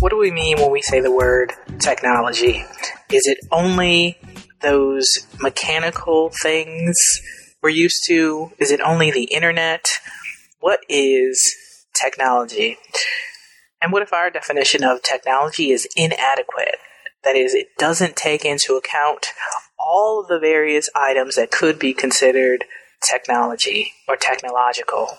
What 0.00 0.10
do 0.10 0.16
we 0.16 0.30
mean 0.30 0.58
when 0.58 0.70
we 0.70 0.80
say 0.80 1.00
the 1.00 1.10
word 1.10 1.54
technology? 1.80 2.64
Is 3.10 3.26
it 3.26 3.38
only 3.50 4.16
those 4.60 5.26
mechanical 5.40 6.30
things 6.40 6.96
we're 7.60 7.70
used 7.70 8.04
to? 8.06 8.52
Is 8.60 8.70
it 8.70 8.80
only 8.80 9.10
the 9.10 9.24
internet? 9.24 9.88
What 10.60 10.78
is 10.88 11.52
technology? 12.00 12.78
And 13.82 13.92
what 13.92 14.02
if 14.02 14.12
our 14.12 14.30
definition 14.30 14.84
of 14.84 15.02
technology 15.02 15.72
is 15.72 15.88
inadequate? 15.96 16.76
That 17.24 17.34
is, 17.34 17.52
it 17.52 17.76
doesn't 17.76 18.14
take 18.14 18.44
into 18.44 18.76
account 18.76 19.26
all 19.80 20.20
of 20.20 20.28
the 20.28 20.38
various 20.38 20.88
items 20.94 21.34
that 21.34 21.50
could 21.50 21.76
be 21.76 21.92
considered 21.92 22.66
technology 23.02 23.94
or 24.06 24.14
technological 24.14 25.18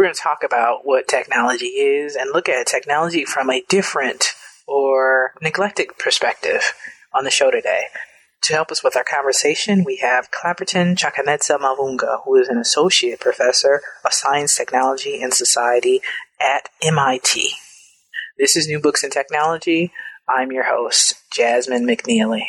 we're 0.00 0.06
going 0.06 0.14
to 0.14 0.22
talk 0.22 0.42
about 0.42 0.86
what 0.86 1.06
technology 1.06 1.66
is 1.66 2.16
and 2.16 2.30
look 2.32 2.48
at 2.48 2.66
technology 2.66 3.22
from 3.26 3.50
a 3.50 3.62
different 3.68 4.28
or 4.66 5.34
neglected 5.42 5.88
perspective 5.98 6.72
on 7.12 7.24
the 7.24 7.30
show 7.30 7.50
today. 7.50 7.82
To 8.44 8.54
help 8.54 8.70
us 8.72 8.82
with 8.82 8.96
our 8.96 9.04
conversation, 9.04 9.84
we 9.84 9.98
have 9.98 10.30
Clapperton 10.30 10.96
Chakanetsa 10.96 11.58
Mavhunga, 11.58 12.24
who 12.24 12.36
is 12.36 12.48
an 12.48 12.56
associate 12.56 13.20
professor 13.20 13.82
of 14.02 14.14
science, 14.14 14.56
technology, 14.56 15.20
and 15.22 15.34
society 15.34 16.00
at 16.40 16.70
MIT. 16.82 17.50
This 18.38 18.56
is 18.56 18.66
New 18.66 18.80
Books 18.80 19.04
in 19.04 19.10
Technology. 19.10 19.92
I'm 20.26 20.50
your 20.50 20.64
host, 20.64 21.16
Jasmine 21.30 21.86
McNealy. 21.86 22.46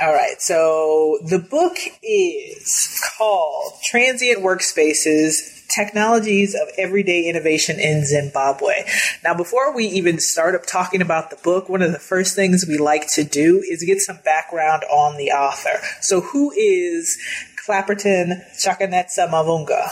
All 0.00 0.12
right, 0.12 0.40
so 0.40 1.20
the 1.24 1.38
book 1.38 1.76
is 2.02 3.00
called 3.16 3.74
Transient 3.84 4.42
Workspaces 4.42 5.61
technologies 5.74 6.54
of 6.54 6.68
everyday 6.76 7.28
innovation 7.28 7.78
in 7.80 8.04
Zimbabwe. 8.04 8.84
Now, 9.24 9.34
before 9.34 9.74
we 9.74 9.86
even 9.86 10.18
start 10.18 10.54
up 10.54 10.66
talking 10.66 11.02
about 11.02 11.30
the 11.30 11.36
book, 11.36 11.68
one 11.68 11.82
of 11.82 11.92
the 11.92 11.98
first 11.98 12.36
things 12.36 12.64
we 12.66 12.78
like 12.78 13.06
to 13.14 13.24
do 13.24 13.62
is 13.68 13.82
get 13.84 14.00
some 14.00 14.18
background 14.24 14.84
on 14.84 15.16
the 15.16 15.30
author. 15.30 15.80
So, 16.00 16.20
who 16.20 16.52
is 16.52 17.18
Clapperton 17.66 18.42
Chakanetsa 18.62 19.28
Mavhunga? 19.30 19.88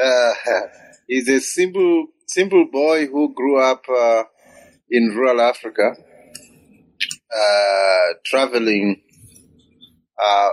Uh, 0.00 0.32
he's 1.08 1.28
a 1.28 1.40
simple, 1.40 2.06
simple 2.26 2.66
boy 2.70 3.06
who 3.06 3.34
grew 3.34 3.60
up 3.60 3.84
uh, 3.88 4.24
in 4.90 5.14
rural 5.14 5.40
Africa, 5.40 5.96
uh, 7.34 8.14
traveling 8.24 9.02
uh, 10.22 10.50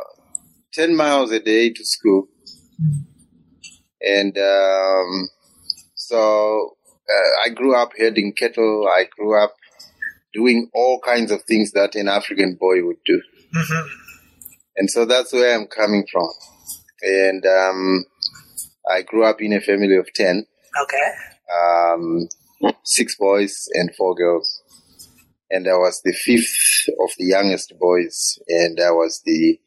10 0.74 0.96
miles 0.96 1.32
a 1.32 1.40
day 1.40 1.70
to 1.70 1.86
school. 1.86 2.28
Mm. 2.82 3.09
And 4.02 4.38
um, 4.38 5.30
so 5.96 6.78
uh, 7.10 7.46
I 7.46 7.50
grew 7.50 7.76
up 7.76 7.92
herding 7.98 8.34
cattle. 8.34 8.88
I 8.88 9.06
grew 9.18 9.42
up 9.42 9.56
doing 10.34 10.70
all 10.74 11.00
kinds 11.00 11.32
of 11.32 11.44
things 11.44 11.72
that 11.72 11.96
an 11.96 12.08
African 12.08 12.56
boy 12.56 12.86
would 12.86 13.04
do. 13.06 13.22
Mm-hmm. 13.56 13.88
And 14.78 14.90
so 14.90 15.06
that's 15.06 15.34
where 15.34 15.56
I'm 15.56 15.68
coming 15.68 16.06
from. 16.12 16.30
And 17.02 17.46
um, 17.46 18.06
I 18.90 19.02
grew 19.02 19.26
up 19.26 19.42
in 19.42 19.54
a 19.54 19.62
family 19.62 19.96
of 19.96 20.08
10. 20.14 20.46
Okay. 20.84 21.12
Um, 21.52 22.28
six 22.84 23.16
boys 23.18 23.68
and 23.74 23.94
four 23.96 24.16
girls. 24.16 24.62
And 25.52 25.68
I 25.68 25.74
was 25.74 26.02
the 26.04 26.14
fifth 26.14 26.94
of 27.00 27.10
the 27.18 27.26
youngest 27.26 27.74
boys, 27.80 28.38
and 28.48 28.80
I 28.80 28.92
was 28.92 29.22
the 29.26 29.60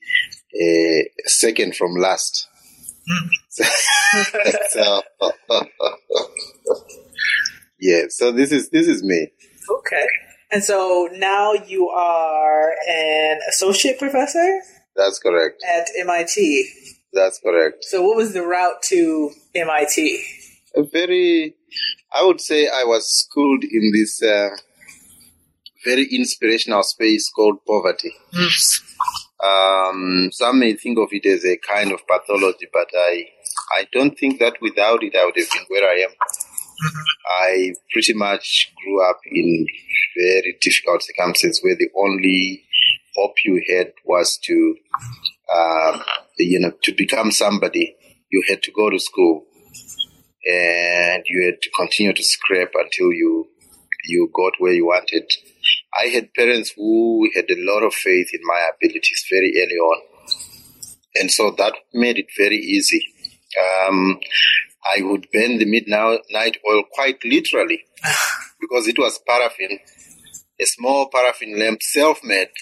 uh, 0.55 1.03
second 1.27 1.75
from 1.75 1.95
last 1.97 2.47
so, 3.49 3.65
yeah, 7.81 8.03
so 8.09 8.33
this 8.33 8.53
is 8.53 8.71
this 8.71 8.87
is 8.87 9.03
me. 9.03 9.29
Okay. 9.71 10.07
And 10.51 10.63
so 10.63 11.09
now 11.13 11.55
you 11.55 11.89
are 11.89 12.75
an 12.89 13.41
associate 13.49 13.99
professor? 13.99 14.61
That's 14.95 15.19
correct. 15.19 15.63
At 15.67 15.89
MIT. 15.99 16.69
That's 17.15 17.39
correct. 17.41 17.85
So 17.85 18.03
what 18.03 18.17
was 18.17 18.35
the 18.35 18.43
route 18.43 18.83
to 18.89 19.31
MIT? 19.55 20.23
A 20.77 20.83
very 20.83 21.55
I 22.13 22.25
would 22.25 22.41
say 22.41 22.69
I 22.69 22.85
was 22.85 23.11
schooled 23.11 23.65
in 23.65 23.93
this 23.95 24.23
uh, 24.23 24.51
very 25.85 26.07
inspirational 26.13 26.83
space 26.83 27.31
called 27.31 27.65
poverty. 27.67 28.13
Mm. 28.35 28.81
Um, 29.43 30.31
some 30.33 30.61
may 30.61 30.75
think 30.75 30.99
of 30.99 31.09
it 31.11 31.27
as 31.27 31.45
a 31.45 31.57
kind 31.57 31.93
of 31.93 32.07
pathology, 32.07 32.69
but 32.73 32.89
I, 32.95 33.27
I 33.73 33.89
don't 33.93 34.17
think 34.17 34.39
that 34.39 34.61
without 34.61 35.03
it 35.03 35.17
I 35.17 35.25
would 35.25 35.37
have 35.37 35.51
been 35.51 35.65
where 35.69 35.89
I 35.89 36.01
am. 36.01 36.11
I 37.27 37.75
pretty 37.93 38.15
much 38.15 38.73
grew 38.83 39.09
up 39.09 39.21
in 39.27 39.67
very 40.17 40.57
difficult 40.61 41.03
circumstances 41.03 41.61
where 41.63 41.77
the 41.77 41.89
only 41.97 42.65
hope 43.17 43.35
you 43.45 43.63
had 43.69 43.93
was 44.05 44.39
to, 44.45 44.77
um, 45.55 46.03
you 46.39 46.61
know, 46.61 46.73
to 46.83 46.93
become 46.93 47.31
somebody. 47.31 47.97
You 48.31 48.43
had 48.49 48.63
to 48.65 48.73
go 48.73 48.91
to 48.91 48.99
school 48.99 49.45
and 50.45 51.23
you 51.27 51.47
had 51.47 51.61
to 51.63 51.71
continue 51.71 52.13
to 52.13 52.25
scrape 52.25 52.73
until 52.75 53.13
you 53.13 53.49
you 54.05 54.31
got 54.35 54.55
where 54.59 54.73
you 54.73 54.87
wanted. 54.87 55.31
I 55.99 56.09
had 56.09 56.35
parents 56.35 56.73
who 56.77 57.31
had 57.35 57.47
a 57.51 57.57
lot 57.59 57.83
of 57.83 57.95
faith 57.95 58.29
in 58.33 58.41
my 58.45 58.71
abilities 58.75 59.25
very 59.31 59.53
early 59.57 59.77
on. 59.77 60.03
And 61.15 61.31
so 61.31 61.55
that 61.59 61.75
made 61.93 62.19
it 62.19 62.29
very 62.37 62.57
easy. 62.57 63.05
Um, 63.59 64.19
I 64.85 65.03
would 65.03 65.29
burn 65.33 65.59
the 65.59 65.67
midnight 65.67 66.57
oil 66.69 66.83
quite 66.93 67.23
literally 67.25 67.85
because 68.61 68.89
it 68.89 68.99
was 68.99 69.21
paraffin, 69.27 69.79
a 70.61 70.65
small 70.65 71.09
paraffin 71.09 71.59
lamp, 71.59 71.83
self-made. 71.83 72.49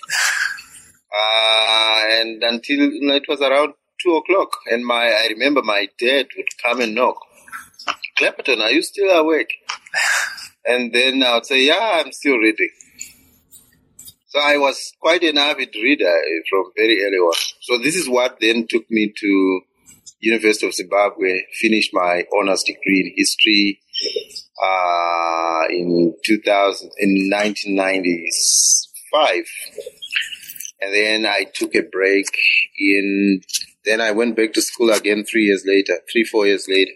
Uh, 1.13 2.03
and 2.09 2.41
until 2.45 2.79
you 2.79 3.05
know, 3.05 3.17
it 3.17 3.25
was 3.29 3.41
around 3.41 3.75
two 4.01 4.15
o'clock, 4.15 4.51
and 4.67 4.87
my 4.87 5.07
I 5.07 5.27
remember 5.31 5.61
my 5.61 5.89
dad 5.99 6.27
would 6.37 6.47
come 6.63 6.81
and 6.81 6.95
knock. 6.95 7.17
Clapperton, 8.17 8.61
are 8.61 8.71
you 8.71 8.83
still 8.83 9.11
awake? 9.11 9.53
And 10.67 10.93
then 10.93 11.23
I 11.23 11.35
would 11.35 11.47
say, 11.47 11.67
yeah, 11.67 12.03
I'm 12.05 12.13
still 12.13 12.37
reading. 12.37 12.69
So 14.31 14.39
I 14.39 14.57
was 14.59 14.93
quite 15.01 15.25
an 15.25 15.39
avid 15.39 15.75
reader 15.75 16.15
from 16.49 16.71
very 16.77 17.03
early 17.05 17.19
on. 17.19 17.35
So 17.61 17.79
this 17.79 17.97
is 17.97 18.09
what 18.09 18.39
then 18.41 18.69
took 18.69 18.89
me 18.91 19.13
to 19.17 19.61
University 20.21 20.67
of 20.67 20.75
Zimbabwe, 20.75 21.43
finished 21.61 21.91
my 21.93 22.25
honors 22.39 22.63
degree 22.65 23.01
in 23.01 23.13
history 23.17 23.81
uh, 24.63 25.65
in 25.71 26.15
2000, 26.25 26.91
in 26.99 27.29
1995. 27.31 29.45
And 30.83 30.95
then 30.95 31.27
I 31.27 31.45
took 31.53 31.75
a 31.75 31.83
break 31.83 32.27
in, 32.79 33.43
then 33.85 34.01
I 34.01 34.13
went 34.13 34.35
back 34.37 34.55
to 34.55 34.63
school 34.63 34.91
again 34.91 35.25
three 35.25 35.45
years 35.47 35.65
later, 35.67 35.99
three, 36.11 36.25
four 36.25 36.47
years 36.47 36.67
later 36.69 36.93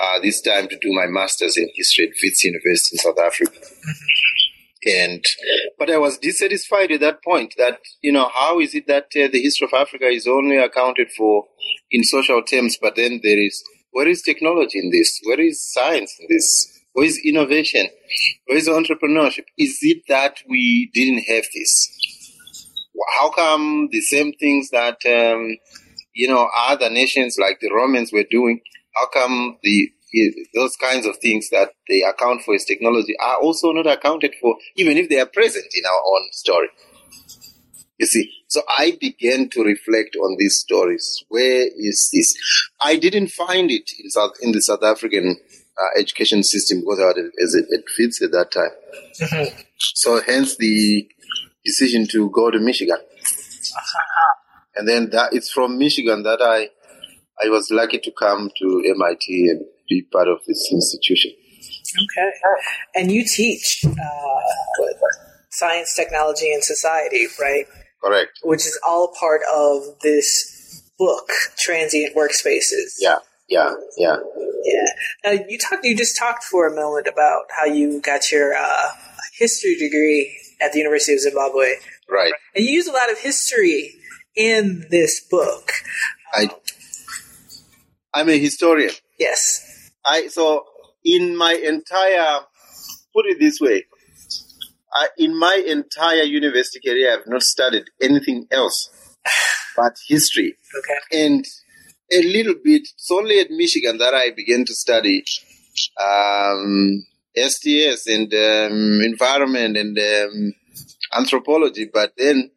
uh, 0.00 0.20
this 0.22 0.40
time 0.40 0.68
to 0.68 0.78
do 0.78 0.92
my 0.92 1.06
master's 1.06 1.56
in 1.56 1.68
history 1.74 2.06
at 2.06 2.14
Wits 2.22 2.44
University 2.44 2.94
in 2.94 2.98
South 2.98 3.18
Africa. 3.18 3.52
And, 4.84 5.24
but 5.80 5.90
I 5.90 5.96
was 5.96 6.18
dissatisfied 6.18 6.92
at 6.92 7.00
that 7.00 7.24
point 7.24 7.54
that, 7.56 7.78
you 8.02 8.12
know, 8.12 8.28
how 8.34 8.60
is 8.60 8.74
it 8.74 8.86
that 8.86 9.06
uh, 9.16 9.28
the 9.32 9.40
history 9.40 9.66
of 9.66 9.72
Africa 9.72 10.08
is 10.08 10.26
only 10.26 10.58
accounted 10.58 11.10
for 11.16 11.46
in 11.90 12.04
social 12.04 12.42
terms, 12.42 12.76
but 12.78 12.96
then 12.96 13.20
there 13.22 13.42
is, 13.42 13.64
where 13.90 14.06
is 14.06 14.20
technology 14.20 14.78
in 14.78 14.90
this? 14.90 15.18
Where 15.24 15.40
is 15.40 15.72
science 15.72 16.14
in 16.20 16.26
this? 16.28 16.82
Where 16.92 17.06
is 17.06 17.18
innovation? 17.24 17.88
Where 18.44 18.58
is 18.58 18.68
entrepreneurship? 18.68 19.44
Is 19.56 19.78
it 19.80 20.02
that 20.08 20.42
we 20.46 20.90
didn't 20.92 21.22
have 21.22 21.46
this? 21.54 21.90
How 23.16 23.30
come 23.30 23.88
the 23.90 24.02
same 24.02 24.34
things 24.34 24.68
that 24.70 24.98
um, 25.06 25.56
you 26.12 26.28
know 26.28 26.50
other 26.68 26.90
nations 26.90 27.38
like 27.40 27.60
the 27.60 27.72
Romans 27.72 28.12
were 28.12 28.26
doing? 28.30 28.60
How 28.94 29.06
come 29.08 29.56
the 29.62 29.90
those 30.54 30.76
kinds 30.76 31.06
of 31.06 31.16
things 31.18 31.48
that 31.50 31.72
they 31.88 32.02
account 32.02 32.42
for 32.42 32.54
as 32.54 32.64
technology 32.64 33.14
are 33.18 33.36
also 33.36 33.72
not 33.72 33.86
accounted 33.86 34.34
for, 34.40 34.56
even 34.76 34.96
if 34.96 35.08
they 35.08 35.20
are 35.20 35.26
present 35.26 35.66
in 35.74 35.84
our 35.84 36.02
own 36.06 36.28
story? 36.32 36.68
You 37.98 38.06
see, 38.06 38.32
so 38.48 38.62
I 38.78 38.96
began 38.98 39.50
to 39.50 39.62
reflect 39.62 40.16
on 40.16 40.36
these 40.38 40.58
stories. 40.58 41.22
Where 41.28 41.66
is 41.76 42.10
this? 42.14 42.34
I 42.80 42.96
didn't 42.96 43.28
find 43.28 43.70
it 43.70 43.90
in 44.02 44.10
South 44.10 44.32
in 44.40 44.52
the 44.52 44.62
South 44.62 44.82
African 44.82 45.36
uh, 45.78 46.00
education 46.00 46.42
system 46.42 46.80
because 46.80 46.98
as 47.42 47.54
it, 47.54 47.66
it 47.68 47.84
fits 47.94 48.22
at 48.22 48.32
that 48.32 48.50
time. 48.52 48.70
Mm-hmm. 49.20 49.60
So 49.78 50.20
hence 50.22 50.56
the 50.56 51.06
decision 51.64 52.06
to 52.12 52.30
go 52.30 52.50
to 52.50 52.58
Michigan. 52.58 52.96
Uh-huh. 52.96 54.34
And 54.76 54.88
then 54.88 55.10
that 55.10 55.34
it's 55.34 55.50
from 55.50 55.78
Michigan 55.78 56.22
that 56.22 56.40
I 56.40 56.70
I 57.44 57.48
was 57.48 57.70
lucky 57.70 57.98
to 57.98 58.12
come 58.12 58.50
to 58.58 58.82
MIT 58.86 59.48
and 59.50 59.64
be 59.88 60.02
part 60.12 60.28
of 60.28 60.38
this 60.46 60.68
institution. 60.70 61.32
Okay, 62.04 62.30
and 62.94 63.10
you 63.10 63.24
teach 63.24 63.84
uh, 63.84 64.86
science, 65.50 65.94
technology, 65.94 66.52
and 66.52 66.62
society, 66.62 67.26
right? 67.40 67.66
Correct. 68.02 68.38
Which 68.42 68.60
is 68.60 68.78
all 68.86 69.12
part 69.18 69.40
of 69.52 69.82
this 70.02 70.82
book, 70.98 71.28
Transient 71.58 72.14
Workspaces. 72.16 72.94
Yeah, 72.98 73.18
yeah, 73.48 73.74
yeah. 73.96 74.16
Yeah. 74.62 74.86
Now 75.24 75.44
you 75.48 75.58
talked. 75.58 75.84
You 75.84 75.96
just 75.96 76.18
talked 76.18 76.44
for 76.44 76.66
a 76.66 76.74
moment 76.74 77.06
about 77.06 77.44
how 77.56 77.64
you 77.64 78.00
got 78.00 78.30
your 78.30 78.54
uh, 78.54 78.90
history 79.36 79.76
degree 79.76 80.36
at 80.60 80.72
the 80.72 80.78
University 80.78 81.14
of 81.14 81.20
Zimbabwe. 81.20 81.74
Right. 82.08 82.32
And 82.54 82.64
you 82.64 82.72
use 82.72 82.86
a 82.86 82.92
lot 82.92 83.10
of 83.10 83.18
history 83.18 83.94
in 84.36 84.86
this 84.90 85.20
book. 85.28 85.72
I. 86.34 86.50
I'm 88.12 88.28
a 88.28 88.38
historian. 88.38 88.92
Yes. 89.18 89.90
I 90.04 90.28
so 90.28 90.66
in 91.04 91.36
my 91.36 91.52
entire 91.54 92.40
put 93.14 93.26
it 93.26 93.38
this 93.38 93.60
way, 93.60 93.84
I, 94.92 95.08
in 95.18 95.38
my 95.38 95.62
entire 95.66 96.22
university 96.22 96.80
career, 96.80 97.12
I've 97.12 97.26
not 97.26 97.42
studied 97.42 97.84
anything 98.00 98.46
else 98.50 98.90
but 99.76 99.96
history. 100.06 100.56
Okay. 100.78 101.24
And 101.24 101.44
a 102.12 102.22
little 102.22 102.54
bit, 102.54 102.82
it's 102.82 103.10
only 103.10 103.40
at 103.40 103.50
Michigan 103.50 103.98
that 103.98 104.14
I 104.14 104.30
began 104.30 104.64
to 104.64 104.74
study 104.74 105.22
um, 106.00 107.04
STS 107.36 108.06
and 108.08 108.32
um, 108.34 109.00
environment 109.02 109.76
and 109.76 109.98
um, 109.98 110.54
anthropology, 111.16 111.88
but 111.92 112.12
then 112.16 112.50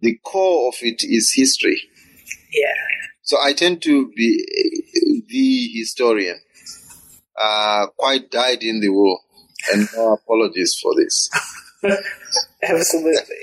the 0.00 0.18
core 0.24 0.68
of 0.68 0.74
it 0.82 1.02
is 1.02 1.32
history. 1.34 1.80
Yeah. 2.52 2.74
So 3.26 3.38
I 3.42 3.54
tend 3.54 3.82
to 3.82 4.08
be 4.16 5.24
the 5.28 5.68
historian, 5.74 6.38
uh, 7.36 7.88
quite 7.96 8.30
dyed 8.30 8.62
in 8.62 8.78
the 8.78 8.88
wool 8.88 9.20
and 9.72 9.88
no 9.96 10.12
apologies 10.12 10.78
for 10.80 10.94
this. 10.94 11.28
Absolutely. 12.62 13.36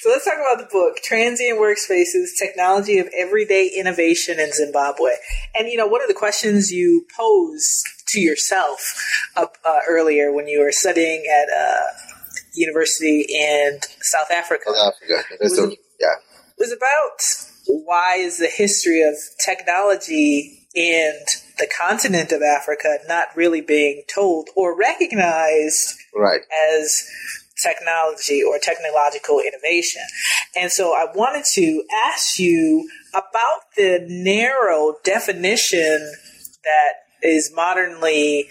so 0.00 0.08
let's 0.08 0.24
talk 0.24 0.38
about 0.38 0.58
the 0.58 0.68
book, 0.72 0.96
Transient 1.04 1.60
Workspaces, 1.60 2.28
Technology 2.38 2.98
of 2.98 3.08
Everyday 3.14 3.70
Innovation 3.76 4.40
in 4.40 4.50
Zimbabwe. 4.52 5.10
And, 5.54 5.68
you 5.68 5.76
know, 5.76 5.86
one 5.86 6.00
of 6.00 6.08
the 6.08 6.14
questions 6.14 6.72
you 6.72 7.06
posed 7.14 7.84
to 8.08 8.20
yourself 8.20 8.80
up 9.36 9.58
uh, 9.66 9.80
earlier 9.86 10.32
when 10.32 10.48
you 10.48 10.60
were 10.60 10.72
studying 10.72 11.26
at 11.26 11.48
uh, 11.54 11.82
university 12.54 13.26
in 13.28 13.80
South 14.00 14.30
Africa. 14.30 14.72
South 14.74 14.94
Africa. 14.94 15.36
Was, 15.42 15.76
yeah. 16.00 16.14
was 16.58 16.72
about 16.72 17.52
why 17.66 18.16
is 18.16 18.38
the 18.38 18.46
history 18.48 19.02
of 19.02 19.14
technology 19.44 20.66
and 20.74 21.26
the 21.58 21.68
continent 21.76 22.32
of 22.32 22.42
Africa 22.42 22.98
not 23.08 23.28
really 23.34 23.60
being 23.60 24.02
told 24.12 24.50
or 24.54 24.76
recognized 24.76 25.94
right. 26.14 26.40
as 26.78 27.08
technology 27.62 28.42
or 28.42 28.58
technological 28.58 29.40
innovation. 29.40 30.02
And 30.54 30.70
so 30.70 30.92
I 30.92 31.06
wanted 31.14 31.44
to 31.54 31.84
ask 32.06 32.38
you 32.38 32.88
about 33.10 33.60
the 33.76 34.04
narrow 34.08 34.96
definition 35.02 36.12
that 36.64 36.92
is 37.22 37.50
modernly 37.54 38.48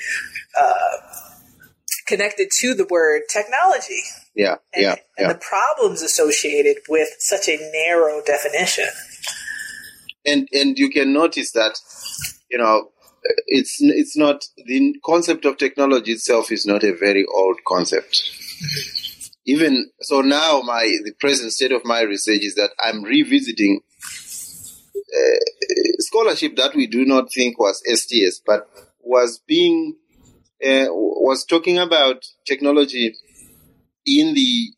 uh, 0.57 0.97
connected 2.07 2.49
to 2.61 2.73
the 2.73 2.87
word 2.89 3.23
technology. 3.29 4.01
Yeah, 4.35 4.55
and, 4.73 4.83
yeah, 4.83 4.91
and 5.17 5.27
yeah. 5.27 5.33
the 5.33 5.39
problems 5.39 6.01
associated 6.01 6.83
with 6.89 7.07
such 7.19 7.47
a 7.47 7.57
narrow 7.71 8.21
definition. 8.21 8.87
And 10.25 10.47
and 10.51 10.77
you 10.77 10.89
can 10.89 11.13
notice 11.13 11.51
that, 11.51 11.79
you 12.49 12.57
know, 12.57 12.89
it's 13.47 13.77
it's 13.79 14.17
not 14.17 14.45
the 14.65 14.95
concept 15.05 15.45
of 15.45 15.57
technology 15.57 16.13
itself 16.13 16.51
is 16.51 16.65
not 16.65 16.83
a 16.83 16.95
very 16.95 17.25
old 17.33 17.59
concept. 17.67 18.21
Even 19.45 19.91
so, 20.01 20.21
now 20.21 20.61
my 20.61 20.83
the 21.03 21.13
present 21.19 21.53
state 21.53 21.71
of 21.71 21.85
my 21.85 22.01
research 22.01 22.41
is 22.41 22.55
that 22.55 22.71
I'm 22.79 23.03
revisiting 23.03 23.81
uh, 24.95 25.39
scholarship 25.99 26.55
that 26.57 26.75
we 26.75 26.87
do 26.87 27.05
not 27.05 27.31
think 27.31 27.59
was 27.59 27.81
STS, 27.85 28.41
but 28.45 28.67
was 28.99 29.39
being 29.47 29.95
uh, 30.65 30.87
was 30.89 31.45
talking 31.45 31.77
about 31.77 32.25
technology 32.45 33.15
in 34.05 34.33
the 34.33 34.71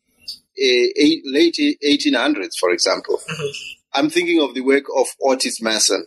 uh, 0.60 0.88
eight, 0.96 1.22
late 1.24 1.56
1800s, 1.84 2.58
for 2.58 2.70
example. 2.70 3.18
Mm-hmm. 3.30 3.46
I'm 3.94 4.10
thinking 4.10 4.40
of 4.42 4.54
the 4.54 4.60
work 4.60 4.84
of 4.96 5.06
Otis 5.22 5.62
Mason 5.62 6.06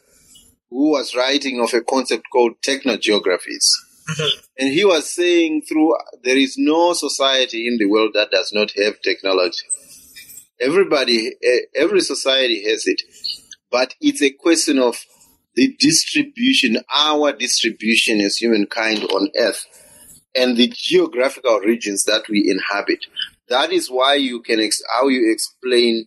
who 0.71 0.91
was 0.91 1.13
writing 1.15 1.62
of 1.62 1.73
a 1.73 1.81
concept 1.81 2.23
called 2.31 2.53
technogeographies. 2.65 3.68
Mm-hmm. 4.09 4.39
And 4.57 4.73
he 4.73 4.85
was 4.85 5.13
saying 5.13 5.63
through 5.68 5.95
there 6.23 6.38
is 6.38 6.56
no 6.57 6.94
society 6.94 7.68
in 7.68 7.77
the 7.77 7.85
world 7.85 8.12
that 8.15 8.31
does 8.31 8.51
not 8.53 8.71
have 8.77 9.01
technology. 9.01 9.62
Everybody, 10.59 11.33
every 11.75 12.01
society 12.01 12.63
has 12.69 12.88
it, 12.88 13.01
but 13.69 13.95
it's 14.00 14.21
a 14.21 14.31
question 14.31 14.79
of 14.79 14.95
the 15.56 15.75
distribution, 15.77 16.77
our 16.95 17.33
distribution 17.33 18.21
as 18.21 18.38
humankind 18.38 19.03
on 19.03 19.29
earth 19.38 19.65
and 20.36 20.57
the 20.57 20.72
geographical 20.74 21.60
regions 21.60 22.03
that 22.03 22.24
we 22.29 22.50
inhabit. 22.50 23.05
That 23.50 23.72
is 23.72 23.89
why 23.89 24.15
you 24.15 24.41
can, 24.41 24.60
ex- 24.60 24.82
how 24.98 25.08
you 25.08 25.32
explain 25.32 26.05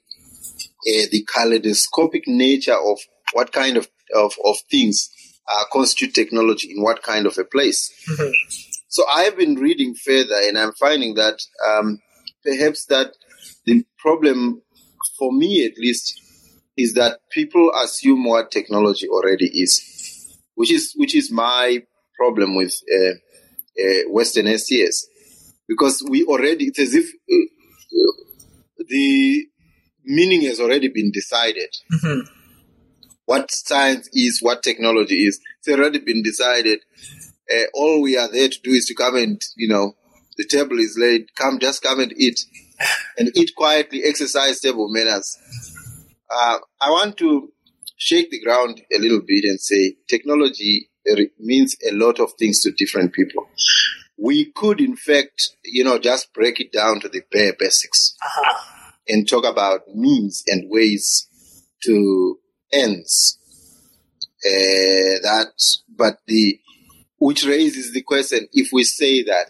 uh, 0.87 1.07
the 1.11 1.27
kaleidoscopic 1.33 2.27
nature 2.27 2.77
of 2.77 2.99
what 3.33 3.53
kind 3.53 3.77
of 3.77 3.89
of, 4.15 4.35
of 4.45 4.57
things 4.71 5.11
uh, 5.49 5.65
constitute 5.73 6.15
technology 6.15 6.73
in 6.75 6.83
what 6.83 7.03
kind 7.03 7.27
of 7.27 7.37
a 7.39 7.45
place. 7.45 7.93
Mm-hmm. 8.11 8.31
So 8.89 9.05
I've 9.13 9.37
been 9.37 9.57
reading 9.57 9.95
further 9.95 10.37
and 10.43 10.59
I'm 10.59 10.73
finding 10.73 11.15
that 11.15 11.41
um, 11.67 12.01
perhaps 12.45 12.87
that 12.87 13.13
the 13.67 13.85
problem, 13.99 14.63
for 15.19 15.33
me 15.33 15.65
at 15.65 15.77
least, 15.79 16.21
is 16.77 16.95
that 16.95 17.21
people 17.31 17.73
assume 17.83 18.25
what 18.25 18.51
technology 18.51 19.09
already 19.09 19.47
is, 19.47 20.39
which 20.55 20.73
is 20.73 20.93
which 20.97 21.15
is 21.15 21.31
my 21.31 21.83
problem 22.17 22.57
with 22.57 22.75
uh, 22.93 23.15
uh, 23.79 24.11
Western 24.11 24.47
STS, 24.59 25.09
because 25.69 26.05
we 26.09 26.25
already 26.25 26.67
it's 26.67 26.79
as 26.79 26.95
if 26.95 27.07
uh, 27.07 28.85
the 28.89 29.47
meaning 30.05 30.43
has 30.43 30.61
already 30.61 30.89
been 30.89 31.11
decided. 31.13 31.75
Mm-hmm 31.93 32.41
what 33.27 33.51
science 33.51 34.09
is, 34.13 34.41
what 34.43 34.63
technology 34.63 35.27
is. 35.27 35.41
It's 35.59 35.69
already 35.69 35.99
been 35.99 36.23
decided. 36.23 36.81
Uh, 37.51 37.65
all 37.75 38.03
we 38.03 38.17
are 38.17 38.31
there 38.31 38.49
to 38.49 38.59
do 38.63 38.71
is 38.71 38.87
to 38.87 38.95
come 38.95 39.17
and, 39.17 39.41
you 39.57 39.69
know, 39.69 39.95
the 40.37 40.45
table 40.45 40.79
is 40.79 40.97
laid. 40.99 41.35
Come, 41.37 41.59
just 41.59 41.83
come 41.83 42.01
and 42.01 42.13
eat, 42.17 42.41
and 43.19 43.31
eat 43.37 43.55
quietly. 43.57 44.03
Exercise 44.05 44.61
table 44.61 44.89
manners. 44.91 45.39
Uh, 46.31 46.59
I 46.81 46.91
want 46.91 47.17
to 47.19 47.53
shake 47.97 48.31
the 48.31 48.41
ground 48.41 48.83
a 48.93 48.99
little 48.99 49.21
bit 49.21 49.45
and 49.45 49.61
say 49.61 49.97
technology 50.09 50.91
means 51.39 51.77
a 51.89 51.95
lot 51.95 52.21
of 52.21 52.33
things 52.39 52.61
to 52.63 52.73
different 52.73 53.13
people. 53.13 53.49
We 54.17 54.53
could, 54.53 54.81
in 54.81 54.97
fact, 54.97 55.51
you 55.65 55.85
know, 55.85 55.99
just 55.99 56.33
break 56.33 56.61
it 56.61 56.73
down 56.73 57.01
to 57.01 57.09
the 57.09 57.23
bare 57.31 57.55
basics 57.59 58.17
uh-huh. 58.25 58.93
and 59.09 59.29
talk 59.29 59.45
about 59.45 59.89
means 59.95 60.43
and 60.47 60.71
ways 60.71 61.29
to 61.85 62.39
ends. 62.73 63.39
Uh, 64.47 65.19
that, 65.23 65.53
but 65.97 66.19
the, 66.27 66.61
which 67.19 67.45
raises 67.45 67.93
the 67.93 68.03
question, 68.03 68.47
if 68.53 68.69
we 68.73 68.85
say 68.85 69.23
that 69.23 69.47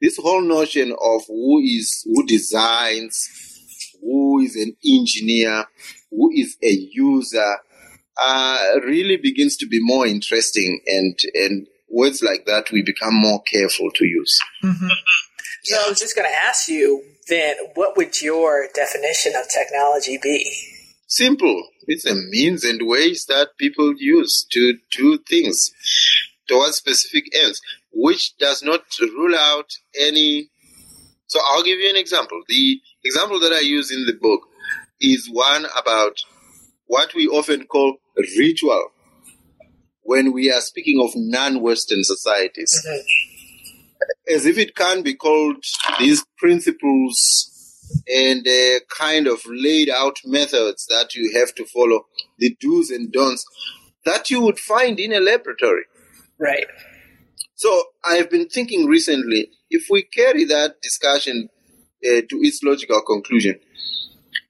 this 0.00 0.16
whole 0.16 0.42
notion 0.42 0.92
of 0.92 1.22
who 1.26 1.60
is, 1.60 2.02
who 2.06 2.24
designs, 2.26 3.28
who 4.00 4.40
is 4.40 4.56
an 4.56 4.76
engineer, 4.86 5.64
who 6.10 6.30
is 6.32 6.56
a 6.62 6.70
user, 6.70 7.56
uh, 8.18 8.80
really 8.84 9.16
begins 9.16 9.56
to 9.58 9.66
be 9.66 9.78
more 9.80 10.06
interesting 10.06 10.80
and, 10.86 11.18
and 11.34 11.66
words 11.90 12.22
like 12.22 12.46
that 12.46 12.70
we 12.72 12.82
become 12.82 13.14
more 13.14 13.42
careful 13.42 13.90
to 13.94 14.06
use. 14.06 14.38
So 15.64 15.76
I 15.84 15.88
was 15.88 15.98
just 15.98 16.14
going 16.16 16.28
to 16.28 16.36
ask 16.36 16.68
you 16.68 17.02
then, 17.28 17.56
what 17.74 17.96
would 17.96 18.20
your 18.22 18.68
definition 18.74 19.32
of 19.34 19.48
technology 19.48 20.18
be? 20.22 20.48
Simple. 21.08 21.68
It's 21.86 22.06
a 22.06 22.14
means 22.14 22.64
and 22.64 22.80
ways 22.84 23.26
that 23.26 23.56
people 23.58 23.94
use 23.96 24.46
to 24.52 24.78
do 24.96 25.18
things 25.18 25.72
towards 26.48 26.76
specific 26.76 27.24
ends, 27.34 27.60
which 27.92 28.36
does 28.38 28.62
not 28.62 28.82
rule 29.00 29.34
out 29.36 29.72
any. 30.00 30.50
So 31.26 31.40
I'll 31.48 31.64
give 31.64 31.78
you 31.78 31.90
an 31.90 31.96
example. 31.96 32.42
The 32.48 32.80
example 33.04 33.40
that 33.40 33.52
I 33.52 33.60
use 33.60 33.90
in 33.90 34.06
the 34.06 34.12
book 34.12 34.42
is 35.00 35.28
one 35.30 35.66
about 35.76 36.20
what 36.86 37.14
we 37.14 37.26
often 37.26 37.66
call 37.66 37.96
ritual 38.38 38.90
when 40.02 40.32
we 40.32 40.50
are 40.50 40.60
speaking 40.60 41.00
of 41.02 41.10
non-Western 41.14 42.04
societies. 42.04 42.86
As 44.32 44.46
if 44.46 44.56
it 44.56 44.74
can 44.76 45.02
be 45.02 45.14
called 45.14 45.56
these 45.98 46.24
principles 46.38 47.72
and 48.08 48.46
uh, 48.46 48.80
kind 48.96 49.26
of 49.26 49.40
laid 49.46 49.90
out 49.90 50.18
methods 50.24 50.86
that 50.86 51.14
you 51.14 51.38
have 51.38 51.54
to 51.56 51.64
follow, 51.64 52.06
the 52.38 52.56
do's 52.60 52.90
and 52.90 53.12
don'ts 53.12 53.44
that 54.04 54.30
you 54.30 54.40
would 54.40 54.58
find 54.58 54.98
in 55.00 55.12
a 55.12 55.20
laboratory. 55.20 55.84
Right. 56.38 56.66
So 57.56 57.84
I've 58.04 58.30
been 58.30 58.48
thinking 58.48 58.86
recently, 58.86 59.50
if 59.70 59.86
we 59.90 60.02
carry 60.02 60.44
that 60.44 60.80
discussion 60.82 61.48
uh, 62.04 62.20
to 62.28 62.36
its 62.42 62.62
logical 62.62 63.02
conclusion, 63.02 63.58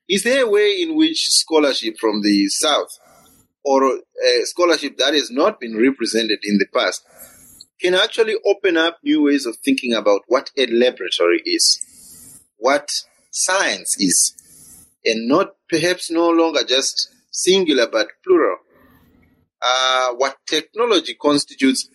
is 0.08 0.22
there 0.22 0.44
a 0.44 0.50
way 0.50 0.76
in 0.80 0.96
which 0.96 1.28
scholarship 1.28 1.96
from 2.00 2.22
the 2.22 2.48
South 2.48 2.90
or 3.64 4.00
scholarship 4.44 4.96
that 4.98 5.14
has 5.14 5.30
not 5.30 5.58
been 5.58 5.76
represented 5.76 6.38
in 6.44 6.58
the 6.58 6.66
past 6.72 7.04
can 7.80 7.94
actually 7.94 8.34
open 8.46 8.76
up 8.76 8.98
new 9.02 9.22
ways 9.22 9.44
of 9.44 9.56
thinking 9.56 9.92
about 9.92 10.22
what 10.28 10.50
a 10.56 10.66
laboratory 10.66 11.42
is, 11.44 12.40
what 12.56 12.88
science 13.30 13.96
is, 13.98 14.34
and 15.04 15.28
not 15.28 15.54
perhaps 15.68 16.10
no 16.10 16.28
longer 16.30 16.64
just 16.66 17.10
singular 17.30 17.86
but 17.86 18.08
plural. 18.24 18.58
Uh, 19.60 20.12
what 20.14 20.36
technology 20.46 21.14
constitutes, 21.14 21.88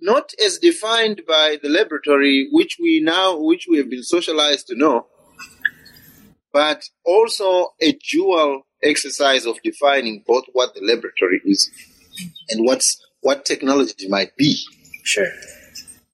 not 0.00 0.32
as 0.44 0.58
defined 0.58 1.22
by 1.26 1.56
the 1.62 1.68
laboratory, 1.68 2.48
which 2.50 2.78
we 2.80 3.00
now, 3.00 3.38
which 3.38 3.66
we 3.70 3.78
have 3.78 3.88
been 3.88 4.02
socialized 4.02 4.66
to 4.66 4.74
know, 4.74 5.06
but 6.52 6.84
also 7.04 7.68
a 7.80 7.96
dual 8.10 8.62
exercise 8.82 9.46
of 9.46 9.56
defining 9.62 10.22
both 10.26 10.44
what 10.52 10.74
the 10.74 10.80
laboratory 10.82 11.40
is 11.44 11.70
and 12.50 12.64
what's 12.66 13.00
what 13.20 13.44
technology 13.44 14.08
might 14.08 14.36
be. 14.36 14.58
Sure. 15.04 15.28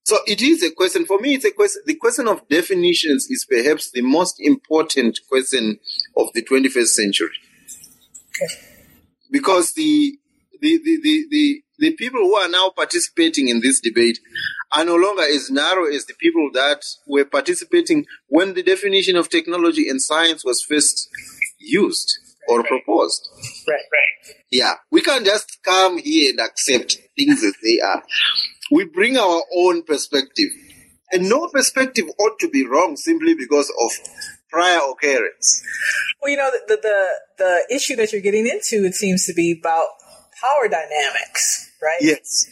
So 0.05 0.17
it 0.27 0.41
is 0.41 0.63
a 0.63 0.71
question 0.71 1.05
for 1.05 1.19
me. 1.19 1.35
It's 1.35 1.45
a 1.45 1.51
question. 1.51 1.83
The 1.87 1.95
question 1.97 2.29
of 2.29 2.47
definitions 2.49 3.27
is 3.29 3.47
perhaps 3.49 3.91
the 3.91 4.01
most 4.03 4.37
important 4.41 5.19
question 5.29 5.79
of 6.17 6.29
the 6.35 6.43
21st 6.43 6.87
century, 6.87 7.29
Okay. 8.43 8.55
because 9.31 9.73
the 9.75 10.19
the, 10.61 10.79
the, 10.83 10.99
the, 11.03 11.27
the 11.31 11.63
the 11.79 11.93
people 11.93 12.21
who 12.21 12.35
are 12.35 12.49
now 12.49 12.71
participating 12.75 13.49
in 13.49 13.61
this 13.61 13.81
debate 13.81 14.19
are 14.73 14.85
no 14.85 14.97
longer 14.97 15.23
as 15.23 15.51
narrow 15.51 15.87
as 15.87 16.07
the 16.07 16.15
people 16.21 16.51
that 16.53 16.83
were 17.07 17.25
participating 17.25 18.05
when 18.29 18.55
the 18.55 18.63
definition 18.63 19.17
of 19.17 19.29
technology 19.29 19.89
and 19.89 20.03
science 20.03 20.45
was 20.45 20.63
first 20.63 21.09
used 21.59 22.19
or 22.49 22.63
proposed. 22.63 23.29
Right. 23.67 23.75
Right. 23.75 24.37
Yeah, 24.51 24.75
we 24.91 25.03
can't 25.03 25.25
just 25.25 25.59
come 25.63 25.99
here 25.99 26.31
and 26.31 26.41
accept 26.41 26.99
things 27.17 27.43
as 27.45 27.55
they 27.63 27.81
are. 27.81 28.03
We 28.71 28.85
bring 28.85 29.17
our 29.17 29.43
own 29.57 29.83
perspective. 29.83 30.49
And 31.11 31.29
no 31.29 31.49
perspective 31.49 32.05
ought 32.19 32.39
to 32.41 32.51
be 32.51 32.67
wrong 32.67 32.97
simply 32.97 33.35
because 33.35 33.73
of 33.81 33.91
prior 34.51 34.81
occurrence. 34.91 35.63
Well, 36.21 36.31
you 36.31 36.37
know, 36.37 36.51
the, 36.51 36.77
the 36.77 36.81
the 36.83 37.09
the 37.39 37.75
issue 37.75 37.97
that 37.97 38.13
you're 38.13 38.21
getting 38.21 38.47
into, 38.47 38.85
it 38.85 38.95
seems 38.95 39.25
to 39.27 39.35
be 39.35 39.59
about 39.59 39.87
power 40.41 40.69
dynamics, 40.69 41.71
right? 41.83 41.99
Yes. 42.01 42.47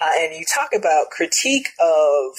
Uh, 0.00 0.10
and 0.18 0.34
you 0.34 0.44
talk 0.54 0.70
about 0.74 1.10
critique 1.10 1.68
of, 1.80 2.32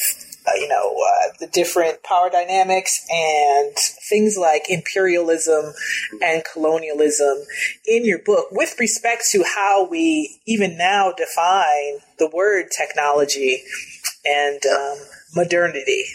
uh, 0.48 0.55
you 0.55 0.67
know, 0.67 0.95
uh, 0.95 1.33
the 1.39 1.48
different 1.48 2.03
power 2.03 2.29
dynamics 2.29 3.05
and 3.09 3.75
things 4.09 4.38
like 4.38 4.69
imperialism 4.69 5.74
and 6.21 6.43
colonialism 6.51 7.38
in 7.86 8.05
your 8.05 8.19
book 8.19 8.48
with 8.51 8.75
respect 8.79 9.24
to 9.31 9.43
how 9.43 9.88
we 9.88 10.41
even 10.45 10.77
now 10.77 11.12
define 11.15 12.00
the 12.17 12.29
word 12.33 12.67
technology 12.75 13.63
and 14.25 14.59
um, 14.65 14.98
modernity. 15.36 16.05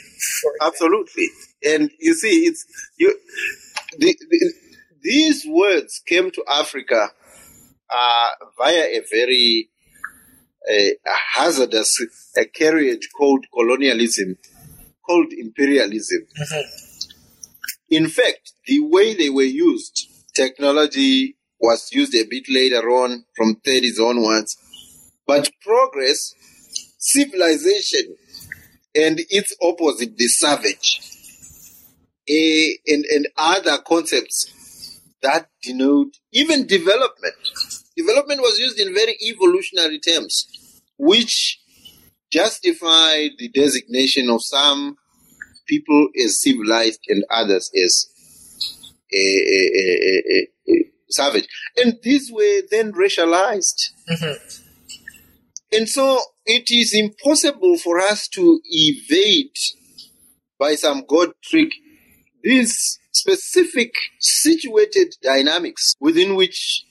Absolutely. 0.61 1.29
And 1.65 1.91
you 1.99 2.15
see, 2.15 2.45
it's 2.47 2.65
you. 2.97 3.19
The, 3.99 4.17
the, 4.29 4.53
these 5.03 5.47
words 5.47 6.01
came 6.07 6.31
to 6.31 6.45
Africa 6.51 7.11
uh, 7.91 8.29
via 8.59 8.85
a 8.85 9.03
very 9.11 9.71
a, 10.71 10.91
a 10.93 11.17
hazardous 11.35 12.01
a 12.37 12.45
carriage 12.47 13.09
called 13.17 13.47
colonialism, 13.53 14.37
called 15.05 15.33
imperialism. 15.33 16.27
In 17.91 18.09
fact, 18.09 18.53
the 18.67 18.81
way 18.81 19.15
they 19.15 19.31
were 19.31 19.43
used, 19.43 20.09
technology 20.35 21.37
was 21.61 21.91
used 21.93 22.15
a 22.15 22.25
bit 22.29 22.45
later 22.49 22.89
on 22.91 23.25
from 23.37 23.57
30s 23.67 23.99
onwards, 24.01 24.57
but 25.27 25.49
progress, 25.63 26.35
civilization, 26.99 28.17
and 28.95 29.21
its 29.31 29.55
opposite, 29.63 30.17
the 30.17 30.29
savage, 30.29 31.01
eh, 32.29 32.75
and, 32.87 33.05
and 33.05 33.29
other 33.37 33.79
concepts 33.79 35.01
that 35.23 35.49
denote 35.63 36.19
even 36.33 36.67
development. 36.67 37.35
Development 37.97 38.41
was 38.41 38.59
used 38.59 38.79
in 38.79 38.95
very 38.95 39.17
evolutionary 39.23 40.01
terms, 40.01 40.81
which 40.99 41.61
justified 42.33 43.31
the 43.39 43.49
designation 43.49 44.29
of 44.31 44.43
some 44.43 44.97
people 45.67 46.09
as 46.23 46.41
civilized 46.41 47.01
and 47.09 47.25
others 47.31 47.71
as 47.75 48.11
savage. 51.11 51.47
And 51.77 51.99
these 52.03 52.31
were 52.33 52.63
then 52.71 52.93
racialized. 52.93 53.91
Mm-hmm. 54.11 54.63
And 55.73 55.89
so 55.89 56.21
it 56.47 56.71
is 56.71 56.95
impossible 56.95 57.79
for 57.79 57.99
us 57.99 58.29
to 58.29 58.61
evade 58.65 59.57
by 60.59 60.75
some 60.75 61.05
god 61.09 61.31
trick 61.43 61.71
these 62.43 62.99
specific 63.13 63.93
situated 64.21 65.15
dynamics 65.23 65.95
within 66.01 66.35
which 66.35 66.85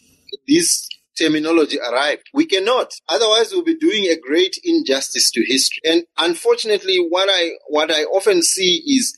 this 0.48 0.88
terminology 1.18 1.80
arrived. 1.80 2.30
We 2.34 2.46
cannot. 2.46 2.92
Otherwise 3.08 3.52
we'll 3.52 3.64
be 3.64 3.78
doing 3.78 4.06
a 4.06 4.20
great 4.20 4.56
injustice 4.64 5.32
to 5.32 5.44
history. 5.46 5.82
And 5.86 6.04
unfortunately 6.18 6.98
what 6.98 7.30
I 7.32 7.52
what 7.68 7.92
I 7.92 8.04
often 8.04 8.42
see 8.42 8.84
is 8.86 9.18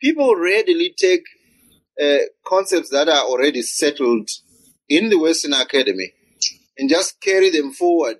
people 0.00 0.36
readily 0.36 0.94
take 0.98 1.24
uh, 2.02 2.26
concepts 2.46 2.90
that 2.90 3.08
are 3.08 3.24
already 3.24 3.62
settled 3.62 4.28
in 4.88 5.10
the 5.10 5.18
Western 5.18 5.52
Academy 5.52 6.12
and 6.76 6.90
just 6.90 7.20
carry 7.20 7.50
them 7.50 7.72
forward 7.72 8.16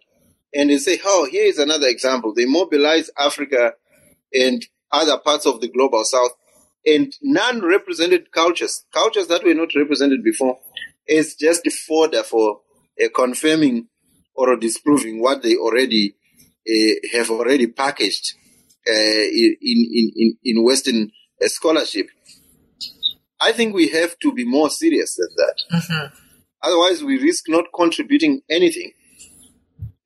and 0.55 0.71
they 0.71 0.79
say, 0.79 1.01
oh, 1.05 1.27
here 1.29 1.47
is 1.47 1.59
another 1.59 1.89
example. 1.89 2.33
They 2.33 2.47
mobilize 2.47 3.11
Africa 3.19 3.73
and 4.33 4.65
other 4.93 5.19
parts 5.19 5.47
of 5.47 5.61
the 5.61 5.69
global 5.69 6.05
south 6.05 6.31
and 6.87 7.13
non-represented 7.23 8.31
cultures, 8.31 8.85
cultures 8.93 9.27
that 9.29 9.43
were 9.43 9.55
not 9.55 9.75
represented 9.75 10.23
before, 10.23 10.59
is 11.09 11.35
just 11.35 11.67
a 11.67 11.71
fodder 11.71 12.23
for 12.23 12.61
confirming 13.15 13.89
or 14.35 14.57
disproving 14.57 15.21
what 15.21 15.43
they 15.43 15.57
already 15.57 16.15
uh, 16.69 16.95
have 17.17 17.31
already 17.31 17.67
packaged 17.67 18.35
uh, 18.89 18.93
in, 18.93 19.57
in, 19.61 20.13
in, 20.17 20.37
in 20.45 20.65
Western 20.65 21.11
uh, 21.43 21.49
scholarship. 21.49 22.09
I 23.41 23.53
think 23.53 23.75
we 23.75 23.89
have 23.89 24.19
to 24.21 24.33
be 24.33 24.45
more 24.45 24.71
serious 24.71 25.17
than 25.17 25.29
that. 25.37 25.57
Otherwise, 26.63 27.05
we 27.05 27.21
risk 27.21 27.45
not 27.49 27.67
contributing 27.75 28.41
anything. 28.49 28.93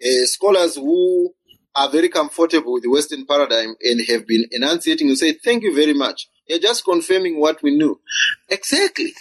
Uh, 0.05 0.27
scholars 0.27 0.77
who 0.77 1.33
are 1.75 1.89
very 1.91 2.09
comfortable 2.09 2.73
with 2.73 2.83
the 2.83 2.91
Western 2.91 3.25
paradigm 3.27 3.77
and 3.83 4.01
have 4.09 4.27
been 4.27 4.45
enunciating 4.51 5.09
will 5.09 5.17
say, 5.17 5.33
Thank 5.33 5.63
you 5.63 5.75
very 5.75 5.95
much. 5.95 6.29
You're 6.49 6.59
just 6.59 6.85
confirming 6.85 7.41
what 7.41 7.63
we 7.63 7.77
knew. 7.77 8.01
Exactly. 8.49 9.13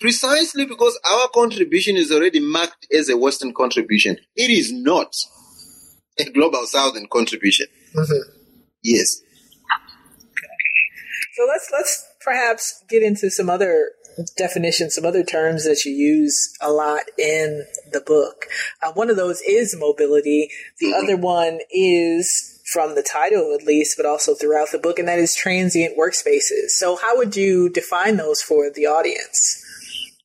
Precisely 0.00 0.66
because 0.66 0.98
our 1.10 1.28
contribution 1.28 1.96
is 1.96 2.12
already 2.12 2.40
marked 2.40 2.86
as 2.92 3.08
a 3.08 3.16
Western 3.16 3.54
contribution. 3.54 4.18
It 4.36 4.50
is 4.50 4.72
not 4.72 5.14
a 6.18 6.24
global 6.30 6.66
Southern 6.66 7.06
contribution. 7.10 7.66
Yes. 8.82 9.20
So 11.34 11.46
let's 11.48 11.70
let's 11.72 12.06
perhaps 12.20 12.84
get 12.88 13.02
into 13.02 13.30
some 13.30 13.50
other 13.50 13.90
definitions, 14.36 14.94
some 14.94 15.04
other 15.04 15.24
terms 15.24 15.64
that 15.64 15.84
you 15.84 15.92
use 15.92 16.54
a 16.60 16.70
lot 16.70 17.02
in 17.18 17.66
the 17.90 18.00
book. 18.00 18.46
Uh, 18.82 18.92
one 18.92 19.10
of 19.10 19.16
those 19.16 19.40
is 19.42 19.74
mobility. 19.78 20.48
The 20.78 20.86
mm-hmm. 20.86 21.04
other 21.04 21.16
one 21.16 21.60
is 21.70 22.53
from 22.72 22.94
the 22.94 23.02
title 23.02 23.54
at 23.58 23.66
least, 23.66 23.96
but 23.96 24.06
also 24.06 24.34
throughout 24.34 24.68
the 24.72 24.78
book, 24.78 24.98
and 24.98 25.08
that 25.08 25.18
is 25.18 25.34
transient 25.34 25.98
workspaces. 25.98 26.68
So, 26.68 26.96
how 26.96 27.16
would 27.16 27.36
you 27.36 27.68
define 27.68 28.16
those 28.16 28.40
for 28.40 28.70
the 28.70 28.86
audience? 28.86 29.60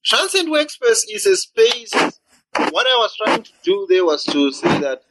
Transient 0.05 0.50
workspace 0.50 1.03
is 1.10 1.25
a 1.25 1.36
space. 1.36 1.93
What 1.93 2.88
I 2.88 2.98
was 2.98 3.15
trying 3.24 3.43
to 3.43 3.51
do 3.63 3.86
there 3.89 4.05
was 4.05 4.24
to 4.25 4.51
say 4.51 4.79
that 4.79 5.01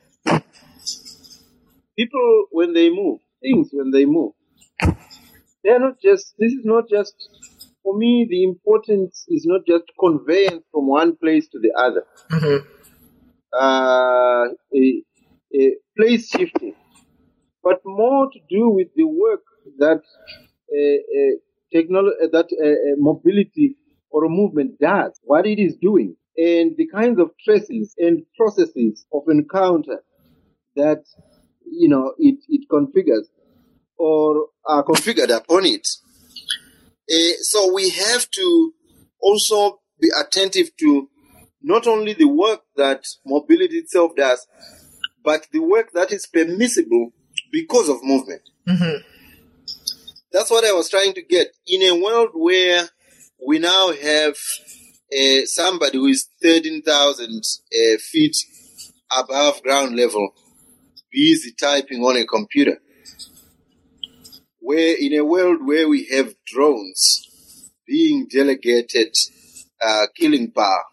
people, 1.98 2.46
when 2.50 2.72
they 2.72 2.88
move, 2.88 3.20
things 3.42 3.68
when 3.72 3.90
they 3.90 4.04
move, 4.04 4.32
they're 5.62 5.80
not 5.80 6.00
just, 6.00 6.34
this 6.38 6.52
is 6.52 6.64
not 6.64 6.84
just, 6.88 7.14
for 7.82 7.96
me, 7.96 8.26
the 8.28 8.44
importance 8.44 9.24
is 9.28 9.44
not 9.46 9.62
just 9.66 9.84
conveyance 9.98 10.64
from 10.72 10.88
one 10.88 11.16
place 11.16 11.48
to 11.48 11.58
the 11.60 11.72
other. 11.78 12.04
Mm-hmm. 12.30 12.66
Uh, 13.52 14.44
a, 14.74 15.02
a 15.54 15.74
place 15.96 16.28
shifting, 16.28 16.74
but 17.62 17.80
more 17.84 18.28
to 18.32 18.38
do 18.48 18.68
with 18.70 18.88
the 18.94 19.04
work 19.04 19.42
that 19.78 20.02
uh, 20.70 20.76
uh, 20.76 21.36
technology, 21.72 22.16
uh, 22.22 22.28
that 22.32 22.48
mobility 22.98 23.76
or 24.10 24.28
movement 24.28 24.78
does, 24.80 25.18
what 25.22 25.46
it 25.46 25.58
is 25.58 25.76
doing, 25.80 26.16
and 26.36 26.76
the 26.76 26.86
kinds 26.86 27.18
of 27.20 27.30
traces 27.44 27.94
and 27.98 28.22
processes 28.36 29.04
of 29.12 29.22
encounter 29.28 30.02
that 30.76 31.04
you 31.64 31.88
know 31.88 32.14
it, 32.18 32.36
it 32.48 32.68
configures 32.70 33.26
or 33.96 34.46
are 34.64 34.84
configured 34.84 35.34
upon 35.34 35.64
it. 35.66 35.86
Uh, 37.10 37.34
so 37.40 37.72
we 37.72 37.90
have 37.90 38.30
to 38.30 38.72
also 39.20 39.80
be 40.00 40.08
attentive 40.20 40.76
to 40.76 41.08
not 41.62 41.86
only 41.86 42.12
the 42.12 42.28
work 42.28 42.60
that 42.76 43.04
mobility 43.26 43.78
itself 43.78 44.12
does, 44.16 44.46
but 45.24 45.46
the 45.52 45.58
work 45.58 45.90
that 45.92 46.12
is 46.12 46.26
permissible 46.26 47.12
because 47.52 47.88
of 47.88 48.02
movement. 48.02 48.42
Mm-hmm. 48.66 49.02
That's 50.32 50.50
what 50.50 50.64
I 50.64 50.72
was 50.72 50.88
trying 50.88 51.14
to 51.14 51.22
get. 51.22 51.48
In 51.66 51.82
a 51.82 52.02
world 52.02 52.30
where 52.34 52.88
we 53.46 53.58
now 53.58 53.92
have 53.92 54.36
uh, 55.12 55.46
somebody 55.46 55.98
who 55.98 56.06
is 56.06 56.28
13,000 56.42 57.42
uh, 57.42 57.98
feet 57.98 58.36
above 59.16 59.62
ground 59.62 59.96
level 59.96 60.34
busy 61.10 61.52
typing 61.52 62.02
on 62.02 62.16
a 62.16 62.26
computer, 62.26 62.78
where 64.58 64.94
in 64.98 65.14
a 65.14 65.24
world 65.24 65.66
where 65.66 65.88
we 65.88 66.06
have 66.06 66.34
drones 66.46 67.72
being 67.86 68.26
delegated 68.30 69.16
uh, 69.80 70.06
killing 70.14 70.50
power, 70.50 70.84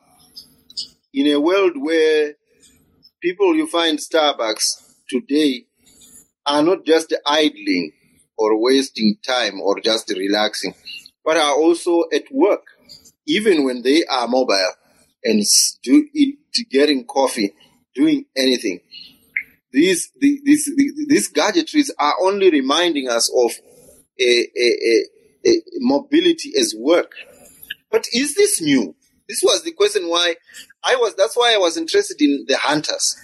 in 1.13 1.27
a 1.27 1.39
world 1.39 1.73
where 1.75 2.35
people 3.21 3.55
you 3.55 3.67
find 3.67 3.99
Starbucks 3.99 4.93
today 5.09 5.65
are 6.45 6.63
not 6.63 6.85
just 6.85 7.13
idling 7.25 7.91
or 8.37 8.61
wasting 8.61 9.17
time 9.25 9.59
or 9.61 9.79
just 9.79 10.09
relaxing, 10.09 10.73
but 11.23 11.37
are 11.37 11.55
also 11.55 12.03
at 12.13 12.23
work, 12.31 12.65
even 13.27 13.63
when 13.63 13.81
they 13.81 14.03
are 14.05 14.27
mobile 14.27 14.73
and 15.23 15.43
do 15.83 16.07
it, 16.13 16.37
getting 16.69 17.05
coffee, 17.05 17.53
doing 17.93 18.25
anything 18.37 18.79
these, 19.75 20.09
these, 20.21 20.71
these 21.09 21.27
gadgetries 21.27 21.91
are 21.99 22.13
only 22.21 22.49
reminding 22.49 23.09
us 23.09 23.29
of 23.37 23.51
a, 24.19 24.47
a, 24.57 25.05
a, 25.45 25.49
a 25.49 25.61
mobility 25.79 26.53
as 26.57 26.73
work. 26.77 27.11
But 27.91 28.05
is 28.13 28.35
this 28.35 28.61
new? 28.61 28.95
This 29.27 29.41
was 29.43 29.63
the 29.63 29.73
question 29.73 30.07
why 30.07 30.35
I 30.81 30.95
was, 30.95 31.15
that's 31.15 31.35
why 31.35 31.53
I 31.53 31.57
was 31.57 31.75
interested 31.75 32.21
in 32.21 32.45
the 32.47 32.55
hunters. 32.55 33.17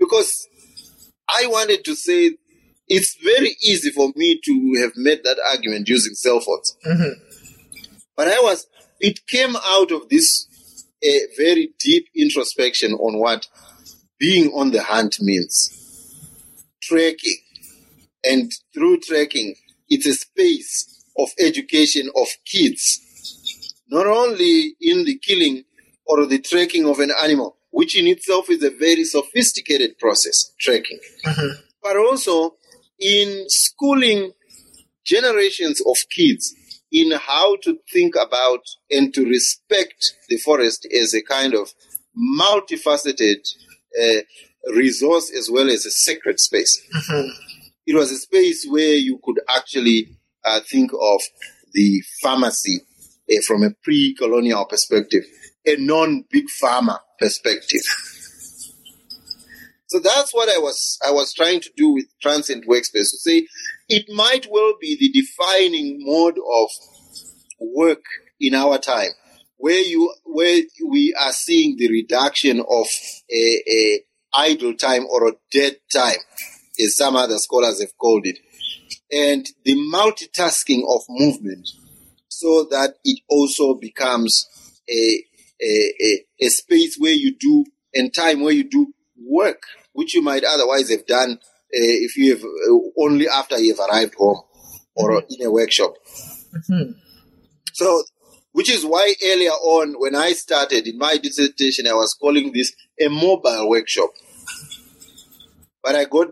Because 0.00 0.48
I 1.28 1.46
wanted 1.46 1.84
to 1.84 1.94
say 1.94 2.36
it's 2.88 3.16
very 3.22 3.56
easy 3.62 3.90
for 3.90 4.12
me 4.14 4.40
to 4.44 4.74
have 4.82 4.92
made 4.96 5.20
that 5.24 5.38
argument 5.50 5.88
using 5.88 6.14
cell 6.14 6.40
phones. 6.40 6.76
Mm-hmm. 6.86 7.80
But 8.16 8.28
I 8.28 8.40
was, 8.40 8.66
it 9.00 9.26
came 9.26 9.56
out 9.56 9.90
of 9.90 10.08
this 10.08 10.48
a 11.02 11.20
very 11.36 11.70
deep 11.78 12.08
introspection 12.16 12.92
on 12.92 13.18
what 13.18 13.46
being 14.18 14.50
on 14.52 14.70
the 14.70 14.82
hunt 14.82 15.16
means. 15.20 15.70
Trekking. 16.82 17.38
And 18.24 18.50
through 18.72 19.00
trekking, 19.00 19.54
it's 19.88 20.06
a 20.06 20.14
space 20.14 21.04
of 21.18 21.28
education 21.38 22.10
of 22.16 22.28
kids. 22.46 23.00
Not 23.88 24.06
only 24.06 24.74
in 24.80 25.04
the 25.04 25.18
killing 25.18 25.64
or 26.06 26.24
the 26.26 26.38
tracking 26.38 26.86
of 26.88 27.00
an 27.00 27.12
animal, 27.22 27.56
which 27.74 27.98
in 27.98 28.06
itself 28.06 28.48
is 28.48 28.62
a 28.62 28.70
very 28.70 29.02
sophisticated 29.02 29.98
process, 29.98 30.52
tracking, 30.60 31.00
mm-hmm. 31.26 31.60
but 31.82 31.96
also 31.96 32.54
in 33.00 33.44
schooling 33.48 34.30
generations 35.04 35.82
of 35.84 35.96
kids 36.08 36.54
in 36.92 37.10
how 37.10 37.56
to 37.64 37.76
think 37.92 38.14
about 38.14 38.60
and 38.92 39.12
to 39.12 39.24
respect 39.26 40.14
the 40.28 40.36
forest 40.36 40.86
as 41.02 41.12
a 41.14 41.22
kind 41.22 41.52
of 41.52 41.74
multifaceted 42.40 43.44
a 44.00 44.22
resource 44.76 45.32
as 45.36 45.50
well 45.50 45.68
as 45.68 45.84
a 45.84 45.90
sacred 45.90 46.38
space. 46.38 46.80
Mm-hmm. 46.94 47.28
It 47.86 47.96
was 47.96 48.12
a 48.12 48.18
space 48.18 48.64
where 48.68 48.94
you 48.94 49.18
could 49.24 49.40
actually 49.48 50.16
uh, 50.44 50.60
think 50.70 50.92
of 50.92 51.20
the 51.72 52.02
pharmacy 52.22 52.82
uh, 53.28 53.34
from 53.48 53.64
a 53.64 53.70
pre-colonial 53.82 54.64
perspective, 54.64 55.24
a 55.66 55.76
non-big 55.76 56.44
pharma 56.62 56.98
perspective. 57.18 57.82
So 59.86 60.00
that's 60.00 60.34
what 60.34 60.48
I 60.48 60.58
was 60.58 60.98
I 61.06 61.12
was 61.12 61.32
trying 61.32 61.60
to 61.60 61.70
do 61.76 61.92
with 61.92 62.06
transient 62.20 62.66
workspace 62.66 63.10
to 63.10 63.18
say 63.18 63.46
it 63.88 64.06
might 64.12 64.46
well 64.50 64.74
be 64.80 64.96
the 64.96 65.10
defining 65.12 65.98
mode 66.00 66.36
of 66.38 66.70
work 67.60 68.02
in 68.40 68.54
our 68.54 68.78
time 68.78 69.10
where 69.64 69.80
you 69.80 70.12
where 70.24 70.62
we 70.86 71.14
are 71.14 71.32
seeing 71.32 71.76
the 71.78 71.88
reduction 71.88 72.60
of 72.60 72.86
a, 73.30 73.62
a 73.66 74.00
idle 74.34 74.74
time 74.74 75.06
or 75.08 75.28
a 75.28 75.32
dead 75.50 75.76
time, 75.92 76.18
as 76.78 76.96
some 76.96 77.16
other 77.16 77.38
scholars 77.38 77.80
have 77.80 77.96
called 77.96 78.26
it, 78.26 78.38
and 79.10 79.46
the 79.64 79.74
multitasking 79.74 80.82
of 80.88 81.02
movement, 81.08 81.68
so 82.28 82.66
that 82.70 82.94
it 83.04 83.20
also 83.28 83.74
becomes 83.74 84.48
a 84.90 85.24
a, 85.60 85.94
a, 86.00 86.24
a 86.40 86.48
space 86.48 86.96
where 86.98 87.12
you 87.12 87.36
do 87.36 87.64
and 87.94 88.12
time 88.12 88.42
where 88.42 88.52
you 88.52 88.64
do 88.68 88.92
work, 89.16 89.62
which 89.92 90.14
you 90.14 90.22
might 90.22 90.44
otherwise 90.44 90.90
have 90.90 91.06
done 91.06 91.32
uh, 91.32 91.36
if 91.70 92.16
you 92.16 92.34
have 92.34 92.44
uh, 92.44 93.02
only 93.02 93.28
after 93.28 93.58
you 93.58 93.74
have 93.74 93.88
arrived 93.88 94.14
home 94.14 94.40
or 94.96 95.10
mm-hmm. 95.12 95.26
in 95.40 95.46
a 95.46 95.50
workshop. 95.50 95.94
Mm-hmm. 96.70 96.92
So 97.72 98.02
which 98.54 98.70
is 98.70 98.86
why 98.86 99.12
earlier 99.32 99.50
on, 99.50 99.94
when 99.98 100.14
I 100.14 100.30
started 100.30 100.86
in 100.86 100.96
my 100.96 101.16
dissertation, 101.16 101.88
I 101.88 101.94
was 101.94 102.14
calling 102.14 102.52
this 102.52 102.72
a 103.04 103.08
mobile 103.08 103.68
workshop. 103.68 104.10
But 105.82 105.96
I 105.96 106.04
got, 106.04 106.28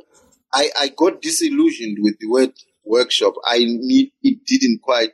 I, 0.54 0.70
I 0.80 0.90
got 0.96 1.20
disillusioned 1.20 1.98
with 2.00 2.20
the 2.20 2.28
word 2.28 2.52
workshop. 2.84 3.34
I 3.44 3.58
need, 3.58 4.12
it 4.22 4.38
didn't 4.46 4.82
quite. 4.82 5.10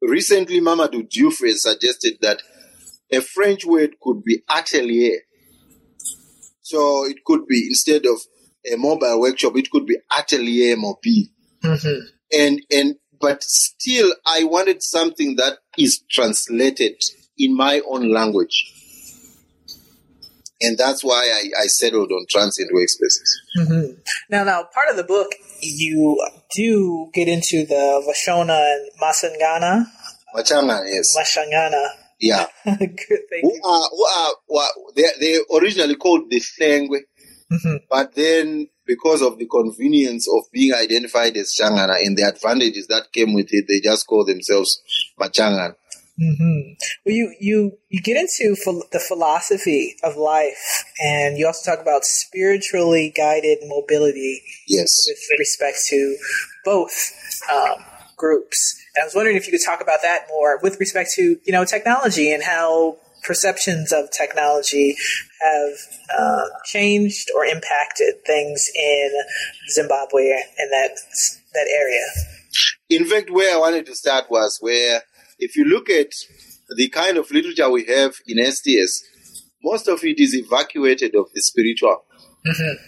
Recently, 0.00 0.60
Mamadou 0.60 1.10
Dufresne 1.10 1.58
suggested 1.58 2.18
that 2.20 2.40
a 3.12 3.20
French 3.20 3.64
word 3.64 3.90
could 4.00 4.22
be 4.24 4.42
atelier. 4.48 5.18
So 6.62 7.04
it 7.06 7.24
could 7.24 7.46
be 7.46 7.66
instead 7.68 8.06
of 8.06 8.20
a 8.70 8.76
mobile 8.76 9.20
workshop, 9.20 9.56
it 9.56 9.70
could 9.70 9.86
be 9.86 9.98
atelier 10.16 10.76
mobile. 10.76 11.28
Mm-hmm. 11.62 12.06
And 12.32 12.62
and 12.70 12.94
but 13.20 13.42
still 13.42 14.14
I 14.26 14.44
wanted 14.44 14.82
something 14.82 15.36
that 15.36 15.58
is 15.78 16.02
translated 16.10 16.94
in 17.38 17.56
my 17.56 17.80
own 17.88 18.12
language. 18.12 18.72
And 20.60 20.78
that's 20.78 21.02
why 21.02 21.28
I, 21.34 21.62
I 21.62 21.66
settled 21.66 22.12
on 22.12 22.24
transient 22.30 22.70
workspaces. 22.72 23.66
Mm-hmm. 23.66 24.00
Now, 24.30 24.44
now, 24.44 24.62
part 24.72 24.88
of 24.90 24.96
the 24.96 25.02
book, 25.02 25.32
you 25.60 26.24
do 26.54 27.10
get 27.12 27.26
into 27.26 27.66
the 27.66 28.00
Vashona 28.06 28.74
and 28.74 28.90
Masangana. 29.02 29.86
Machangana, 30.36 30.84
yes. 30.86 31.16
Mashangana. 31.18 32.01
Yeah. 32.22 32.46
Good, 32.64 32.88
who 33.42 33.60
are, 33.64 33.88
who 33.90 34.04
are, 34.06 34.34
who 34.48 34.56
are, 34.56 34.70
they, 34.94 35.02
they 35.18 35.38
originally 35.58 35.96
called 35.96 36.30
the 36.30 36.40
Sengwe, 36.40 37.00
mm-hmm. 37.52 37.76
but 37.90 38.14
then 38.14 38.68
because 38.86 39.22
of 39.22 39.38
the 39.38 39.46
convenience 39.46 40.28
of 40.32 40.44
being 40.52 40.72
identified 40.72 41.36
as 41.36 41.52
Shangana 41.52 41.96
and 41.98 42.16
the 42.16 42.22
advantages 42.22 42.86
that 42.86 43.12
came 43.12 43.34
with 43.34 43.48
it, 43.50 43.66
they 43.68 43.80
just 43.80 44.06
call 44.06 44.24
themselves 44.24 44.80
Machangan. 45.20 45.74
Mm-hmm. 46.20 46.74
Well, 47.04 47.14
you, 47.14 47.34
you, 47.40 47.78
you 47.88 48.00
get 48.00 48.16
into 48.16 48.54
ph- 48.54 48.84
the 48.92 49.00
philosophy 49.00 49.96
of 50.04 50.16
life, 50.16 50.84
and 51.02 51.36
you 51.36 51.46
also 51.46 51.72
talk 51.72 51.80
about 51.80 52.04
spiritually 52.04 53.12
guided 53.16 53.58
mobility. 53.66 54.42
Yes. 54.68 55.06
With 55.08 55.38
respect 55.40 55.78
to 55.88 56.16
both 56.64 56.92
um, 57.50 57.84
groups. 58.16 58.81
I 59.00 59.04
was 59.04 59.14
wondering 59.14 59.36
if 59.36 59.46
you 59.46 59.52
could 59.52 59.64
talk 59.64 59.80
about 59.80 60.00
that 60.02 60.26
more 60.28 60.58
with 60.62 60.78
respect 60.78 61.10
to 61.14 61.36
you 61.44 61.52
know 61.52 61.64
technology 61.64 62.32
and 62.32 62.42
how 62.42 62.98
perceptions 63.22 63.92
of 63.92 64.10
technology 64.10 64.96
have 65.40 65.72
uh, 66.18 66.44
changed 66.64 67.30
or 67.34 67.44
impacted 67.44 68.14
things 68.26 68.68
in 68.74 69.10
Zimbabwe 69.70 70.30
and 70.58 70.72
that 70.72 70.96
that 71.54 71.68
area. 71.72 72.04
In 72.90 73.06
fact, 73.06 73.30
where 73.30 73.54
I 73.54 73.58
wanted 73.58 73.86
to 73.86 73.94
start 73.94 74.30
was 74.30 74.58
where, 74.60 75.02
if 75.38 75.56
you 75.56 75.64
look 75.64 75.88
at 75.88 76.12
the 76.76 76.88
kind 76.88 77.16
of 77.16 77.30
literature 77.30 77.70
we 77.70 77.84
have 77.86 78.14
in 78.26 78.44
STS, 78.44 79.02
most 79.62 79.88
of 79.88 80.02
it 80.04 80.18
is 80.18 80.34
evacuated 80.34 81.14
of 81.14 81.26
the 81.32 81.40
spiritual. 81.40 82.04
Mm-hmm. 82.46 82.84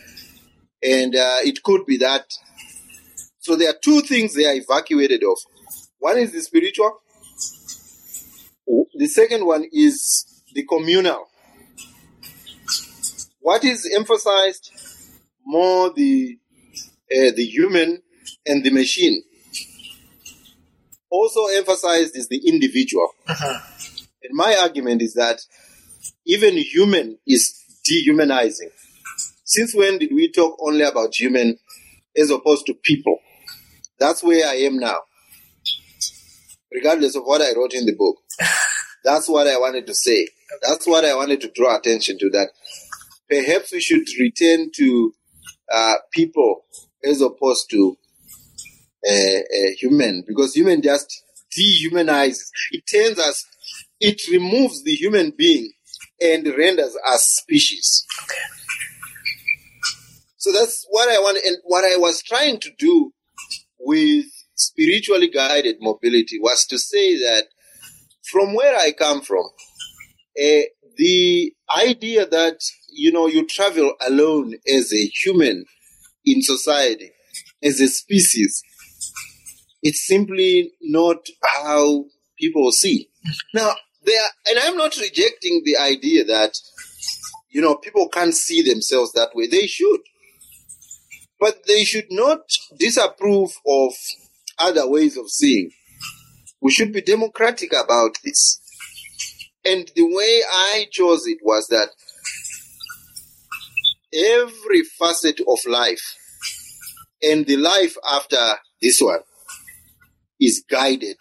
And 0.83 1.15
uh, 1.15 1.37
it 1.41 1.63
could 1.63 1.87
be 1.87 1.97
that. 1.99 2.27
So 3.41 3.57
there 3.57 3.71
are 3.71 3.79
two 3.83 4.01
things 4.01 4.35
they 4.35 4.47
are 4.47 4.55
evacuated 4.55 5.23
of. 5.23 5.39
One 5.99 6.19
is 6.19 6.33
the 6.33 6.41
spiritual. 6.41 7.01
The 8.97 9.07
second 9.07 9.45
one 9.47 9.67
is 9.73 10.43
the 10.55 10.65
communal. 10.65 11.27
What 13.41 13.65
is 13.65 13.91
emphasized 13.95 14.71
more 15.45 15.93
the 15.93 16.39
uh, 17.13 17.31
the 17.37 17.45
human 17.45 18.03
and 18.47 18.65
the 18.65 18.71
machine. 18.71 19.23
Also 21.11 21.47
emphasized 21.47 22.17
is 22.17 22.29
the 22.29 22.41
individual. 22.49 23.09
Uh-huh. 23.29 23.61
And 24.23 24.33
my 24.33 24.57
argument 24.61 25.03
is 25.03 25.15
that 25.15 25.41
even 26.27 26.57
human 26.57 27.19
is 27.27 27.55
dehumanizing. 27.85 28.71
Since 29.45 29.75
when 29.75 29.99
did 29.99 30.13
we 30.13 30.33
talk 30.33 30.57
only 30.61 30.83
about 30.83 31.15
human 31.15 31.59
as 32.17 32.31
opposed 32.31 32.67
to 32.67 32.75
people? 32.75 33.19
That's 33.99 34.25
where 34.25 34.47
I 34.49 34.55
am 34.55 34.79
now. 34.79 35.01
Regardless 36.75 37.15
of 37.15 37.23
what 37.25 37.41
I 37.41 37.55
wrote 37.57 37.73
in 37.73 37.87
the 37.87 37.95
book. 37.95 38.17
That's 39.05 39.29
what 39.29 39.47
I 39.47 39.59
wanted 39.59 39.87
to 39.87 39.95
say. 39.95 40.29
That's 40.63 40.87
what 40.87 41.05
I 41.05 41.15
wanted 41.15 41.41
to 41.43 41.51
draw 41.55 41.77
attention 41.77 42.19
to 42.19 42.31
that 42.31 42.51
perhaps 43.29 43.73
we 43.73 43.81
should 43.81 44.07
return 44.19 44.71
to 44.77 45.15
uh, 45.73 45.95
people 46.13 46.65
as 47.05 47.21
opposed 47.21 47.71
to 47.71 47.97
uh, 49.07 49.13
uh, 49.13 49.71
human 49.79 50.25
because 50.27 50.55
human 50.55 50.83
just 50.83 51.23
dehumanizes. 51.57 52.49
It 52.71 52.85
turns 52.91 53.19
us, 53.19 53.45
it 54.01 54.23
removes 54.31 54.83
the 54.85 54.95
human 54.95 55.33
being 55.37 55.73
and 56.21 56.47
renders 56.47 56.97
us 57.07 57.23
species. 57.25 58.07
So 60.37 60.53
that's 60.53 60.87
what 60.91 61.09
I 61.09 61.19
want, 61.21 61.39
and 61.47 61.57
what 61.65 61.85
I 61.85 61.97
was 61.97 62.23
trying 62.23 62.61
to 62.61 62.71
do 62.79 63.13
with 63.79 64.27
spiritually 64.55 65.29
guided 65.29 65.77
mobility 65.81 66.39
was 66.41 66.67
to 66.67 66.79
say 66.79 67.17
that 67.19 67.47
from 68.31 68.55
where 68.55 68.77
I 68.77 68.93
come 68.93 69.21
from, 69.21 69.45
uh, 70.39 70.63
the 70.97 71.53
idea 71.77 72.27
that 72.27 72.59
you 72.91 73.13
know 73.13 73.27
you 73.27 73.47
travel 73.47 73.95
alone 74.07 74.55
as 74.69 74.93
a 74.93 75.05
human 75.07 75.65
in 76.25 76.43
society, 76.43 77.11
as 77.63 77.81
a 77.81 77.89
species, 77.89 78.63
it's 79.83 80.07
simply 80.07 80.73
not 80.81 81.19
how 81.43 82.05
people 82.39 82.73
see. 82.73 83.11
Now, 83.53 83.75
there, 84.05 84.23
and 84.47 84.59
I'm 84.59 84.77
not 84.77 84.97
rejecting 84.97 85.63
the 85.65 85.77
idea 85.77 86.25
that 86.25 86.57
you 87.51 87.61
know 87.61 87.77
people 87.77 88.09
can't 88.09 88.35
see 88.35 88.63
themselves 88.63 89.13
that 89.13 89.31
way. 89.35 89.47
They 89.47 89.67
should, 89.67 90.01
but 91.41 91.67
they 91.67 91.85
should 91.85 92.07
not 92.11 92.41
disapprove 92.79 93.53
of 93.67 93.93
other 94.59 94.89
ways 94.89 95.17
of 95.17 95.29
seeing. 95.29 95.71
We 96.61 96.71
should 96.71 96.93
be 96.93 97.03
democratic 97.03 97.73
about 97.73 98.19
this. 98.25 98.61
And 99.65 99.91
the 99.95 100.05
way 100.05 100.43
I 100.51 100.87
chose 100.91 101.27
it 101.27 101.39
was 101.43 101.67
that 101.69 101.89
every 104.15 104.83
facet 104.83 105.41
of 105.41 105.59
life 105.67 106.17
and 107.23 107.47
the 107.47 107.57
life 107.57 107.97
after 108.09 108.57
this 108.81 109.01
one 109.01 109.21
is 110.41 110.65
guided 110.71 111.17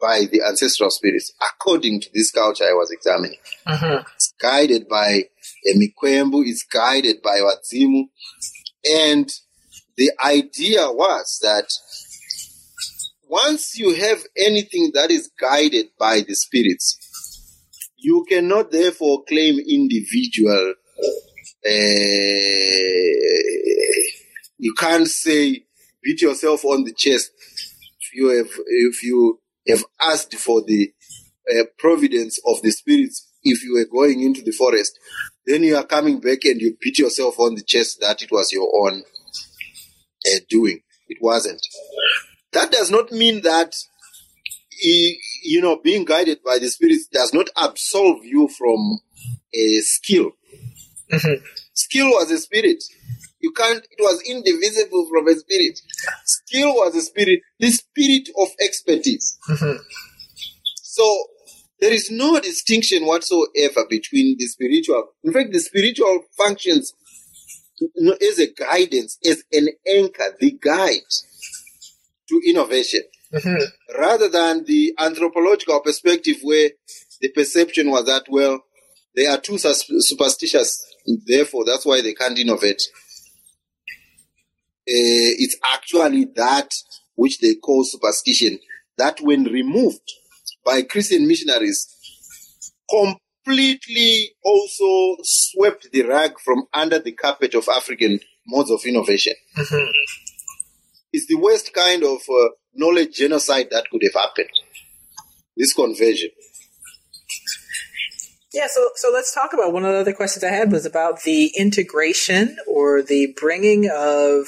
by 0.00 0.22
the 0.30 0.42
ancestral 0.46 0.90
spirits 0.90 1.32
according 1.40 2.00
to 2.00 2.08
this 2.14 2.30
culture 2.30 2.64
I 2.64 2.72
was 2.72 2.90
examining. 2.90 3.38
Mm-hmm. 3.66 4.06
It's 4.14 4.32
guided 4.40 4.88
by 4.88 5.24
Emikwembu, 5.68 6.46
it's 6.46 6.64
guided 6.64 7.20
by 7.22 7.40
Wadzimu. 7.40 8.04
And 8.90 9.30
the 9.96 10.10
idea 10.24 10.90
was 10.90 11.38
that 11.42 11.66
once 13.30 13.78
you 13.78 13.94
have 13.94 14.18
anything 14.36 14.90
that 14.92 15.10
is 15.10 15.30
guided 15.40 15.86
by 15.98 16.20
the 16.26 16.34
spirits, 16.34 16.98
you 17.96 18.26
cannot 18.28 18.72
therefore 18.72 19.22
claim 19.28 19.60
individual. 19.60 20.74
Uh, 21.64 21.70
you 24.58 24.74
can't 24.76 25.06
say 25.06 25.64
beat 26.02 26.20
yourself 26.20 26.64
on 26.64 26.82
the 26.82 26.92
chest 26.92 27.30
if 28.00 28.14
you 28.14 28.28
have 28.36 28.50
if 28.66 29.02
you 29.04 29.38
have 29.68 29.84
asked 30.02 30.34
for 30.34 30.62
the 30.66 30.92
uh, 31.52 31.64
providence 31.78 32.40
of 32.46 32.60
the 32.62 32.72
spirits. 32.72 33.28
If 33.42 33.62
you 33.62 33.74
were 33.74 33.86
going 33.86 34.22
into 34.22 34.42
the 34.42 34.50
forest, 34.50 34.98
then 35.46 35.62
you 35.62 35.76
are 35.76 35.86
coming 35.86 36.20
back 36.20 36.44
and 36.44 36.60
you 36.60 36.76
beat 36.80 36.98
yourself 36.98 37.38
on 37.38 37.54
the 37.54 37.62
chest 37.62 37.98
that 38.00 38.20
it 38.22 38.32
was 38.32 38.52
your 38.52 38.68
own 38.84 39.04
uh, 40.26 40.40
doing. 40.50 40.80
It 41.08 41.18
wasn't. 41.22 41.64
That 42.52 42.72
does 42.72 42.90
not 42.90 43.12
mean 43.12 43.42
that 43.42 43.74
you 44.82 45.60
know, 45.60 45.78
being 45.82 46.04
guided 46.04 46.42
by 46.42 46.58
the 46.58 46.68
Spirit 46.68 46.98
does 47.12 47.34
not 47.34 47.48
absolve 47.56 48.24
you 48.24 48.48
from 48.48 49.00
a 49.54 49.78
skill. 49.80 50.32
Mm-hmm. 51.12 51.44
Skill 51.74 52.08
was 52.10 52.30
a 52.30 52.38
spirit. 52.38 52.82
You 53.40 53.52
can't, 53.52 53.78
it 53.78 54.00
was 54.00 54.22
indivisible 54.22 55.08
from 55.10 55.26
a 55.28 55.34
spirit. 55.34 55.80
Skill 56.24 56.74
was 56.74 56.94
a 56.94 57.02
spirit, 57.02 57.40
the 57.58 57.70
spirit 57.70 58.28
of 58.38 58.48
expertise. 58.60 59.38
Mm-hmm. 59.48 59.82
So, 60.76 61.24
there 61.80 61.92
is 61.92 62.10
no 62.10 62.38
distinction 62.38 63.06
whatsoever 63.06 63.86
between 63.88 64.36
the 64.38 64.46
spiritual. 64.46 65.08
In 65.24 65.32
fact, 65.32 65.52
the 65.52 65.60
spiritual 65.60 66.24
functions 66.36 66.92
as 68.20 68.38
a 68.38 68.52
guidance, 68.52 69.18
as 69.24 69.42
an 69.52 69.68
anchor, 69.88 70.36
the 70.38 70.58
guide 70.62 71.00
to 72.30 72.40
innovation. 72.48 73.02
Mm-hmm. 73.34 74.00
Rather 74.00 74.28
than 74.28 74.64
the 74.64 74.94
anthropological 74.98 75.80
perspective 75.80 76.36
where 76.42 76.70
the 77.20 77.28
perception 77.28 77.90
was 77.90 78.06
that, 78.06 78.24
well, 78.28 78.64
they 79.14 79.26
are 79.26 79.38
too 79.38 79.58
superstitious, 79.58 80.84
therefore 81.26 81.64
that's 81.64 81.84
why 81.84 82.00
they 82.00 82.14
can't 82.14 82.38
innovate. 82.38 82.82
Uh, 84.88 85.36
it's 85.38 85.56
actually 85.72 86.26
that 86.36 86.70
which 87.14 87.38
they 87.40 87.54
call 87.54 87.84
superstition 87.84 88.58
that 88.96 89.20
when 89.20 89.44
removed 89.44 90.00
by 90.64 90.82
Christian 90.82 91.26
missionaries 91.28 91.86
completely 92.90 94.30
also 94.44 95.16
swept 95.22 95.88
the 95.92 96.02
rug 96.02 96.38
from 96.40 96.64
under 96.72 96.98
the 96.98 97.12
carpet 97.12 97.54
of 97.54 97.68
African 97.68 98.20
modes 98.46 98.70
of 98.70 98.80
innovation. 98.84 99.34
Mm-hmm. 99.56 99.90
It's 101.12 101.26
the 101.26 101.36
worst 101.36 101.72
kind 101.72 102.04
of 102.04 102.20
uh, 102.28 102.50
knowledge 102.74 103.16
genocide 103.16 103.68
that 103.70 103.90
could 103.90 104.02
have 104.04 104.14
happened. 104.14 104.50
This 105.56 105.72
conversion. 105.72 106.30
Yeah, 108.52 108.66
so 108.68 108.90
so 108.96 109.10
let's 109.12 109.32
talk 109.32 109.52
about 109.52 109.72
one 109.72 109.84
of 109.84 109.92
the 109.92 110.00
other 110.00 110.12
questions 110.12 110.42
I 110.42 110.48
had 110.48 110.72
was 110.72 110.84
about 110.84 111.22
the 111.22 111.52
integration 111.56 112.56
or 112.66 113.00
the 113.00 113.32
bringing 113.40 113.88
of 113.88 114.46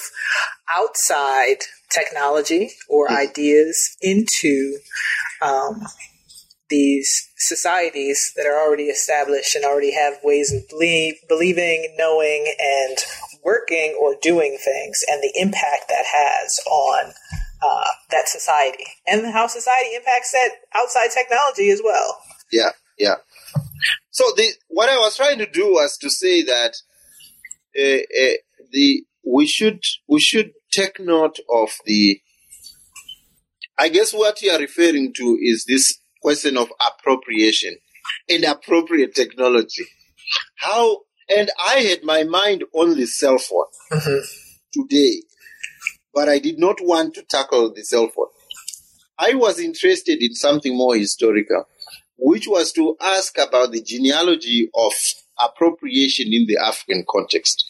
outside 0.75 1.59
technology 1.89 2.71
or 2.89 3.09
mm. 3.09 3.17
ideas 3.17 3.97
into 4.01 4.79
um, 5.41 5.83
these 6.69 7.29
societies 7.37 8.33
that 8.35 8.47
are 8.47 8.59
already 8.59 8.85
established 8.85 9.55
and 9.55 9.65
already 9.65 9.95
have 9.95 10.15
ways 10.25 10.53
of 10.53 10.69
believe, 10.69 11.15
believing, 11.29 11.95
knowing, 11.97 12.53
and 12.59 12.99
working 13.45 13.99
or 14.01 14.17
doing 14.21 14.59
things, 14.63 15.01
and 15.09 15.23
the 15.23 15.33
impact 15.41 15.89
that 15.89 16.05
has 16.07 16.61
on 16.67 17.13
uh, 17.63 17.89
that 18.11 18.29
society 18.29 18.85
and 19.07 19.33
how 19.33 19.47
society 19.47 19.95
impacts 19.95 20.33
that 20.33 20.51
outside 20.75 21.11
technology 21.11 21.71
as 21.71 21.81
well. 21.85 22.19
Yeah, 22.51 22.71
yeah. 22.99 23.17
So 24.11 24.25
the 24.37 24.49
what 24.69 24.89
I 24.89 24.97
was 24.97 25.17
trying 25.17 25.39
to 25.39 25.47
do 25.47 25.73
was 25.73 25.97
to 25.99 26.11
say 26.11 26.43
that 26.43 26.77
uh, 27.79 28.03
uh, 28.03 28.37
the 28.73 29.05
we 29.25 29.47
should 29.47 29.83
we 30.09 30.21
should 30.21 30.53
take 30.71 31.01
note 31.01 31.39
of 31.51 31.71
the. 31.87 32.21
I 33.79 33.89
guess 33.89 34.13
what 34.13 34.43
you 34.43 34.51
are 34.53 34.59
referring 34.59 35.15
to 35.15 35.39
is 35.41 35.65
this 35.67 35.99
question 36.21 36.57
of 36.57 36.69
appropriation 36.81 37.77
and 38.29 38.45
appropriate 38.45 39.15
technology. 39.15 39.87
How 40.57 41.01
and 41.37 41.51
I 41.59 41.77
had 41.81 42.03
my 42.05 42.25
mind 42.25 42.65
on 42.73 42.97
the 42.97 43.07
cell 43.07 43.39
phone 43.39 43.67
mm-hmm. 43.91 44.21
today 44.73 45.23
but 46.15 46.29
I 46.29 46.39
did 46.39 46.59
not 46.59 46.79
want 46.81 47.15
to 47.15 47.23
tackle 47.23 47.73
the 47.73 47.85
cell 47.85 48.09
phone. 48.09 48.27
I 49.19 49.35
was 49.35 49.59
interested 49.59 50.23
in 50.23 50.35
something 50.35 50.77
more 50.77 50.97
historical, 50.97 51.67
which 52.19 52.47
was 52.49 52.73
to 52.73 52.97
ask 53.01 53.37
about 53.39 53.73
the 53.73 53.83
genealogy 53.83 54.69
of 54.75 54.93
appropriation 55.39 56.33
in 56.33 56.47
the 56.47 56.59
African 56.63 57.05
context. 57.09 57.65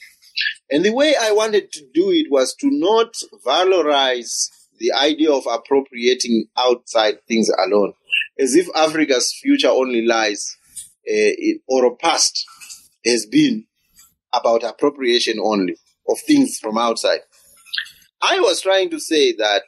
And 0.71 0.85
the 0.85 0.93
way 0.93 1.15
I 1.21 1.33
wanted 1.33 1.73
to 1.73 1.81
do 1.93 2.11
it 2.11 2.27
was 2.31 2.55
to 2.57 2.69
not 2.71 3.15
valorize 3.45 4.49
the 4.79 4.93
idea 4.93 5.31
of 5.31 5.47
appropriating 5.47 6.47
outside 6.57 7.19
things 7.29 7.51
alone, 7.67 7.93
as 8.39 8.57
if 8.57 8.69
Africa's 8.75 9.33
future 9.33 9.69
only 9.69 10.05
lies 10.05 10.57
uh, 11.09 11.35
in, 11.39 11.61
or 11.69 11.97
past 11.97 12.45
has 13.05 13.27
been 13.27 13.67
about 14.33 14.63
appropriation 14.63 15.39
only 15.43 15.77
of 16.09 16.19
things 16.27 16.59
from 16.61 16.79
outside. 16.79 17.21
I 18.23 18.41
was 18.41 18.61
trying 18.61 18.91
to 18.91 19.01
say 19.01 19.33
that 19.37 19.63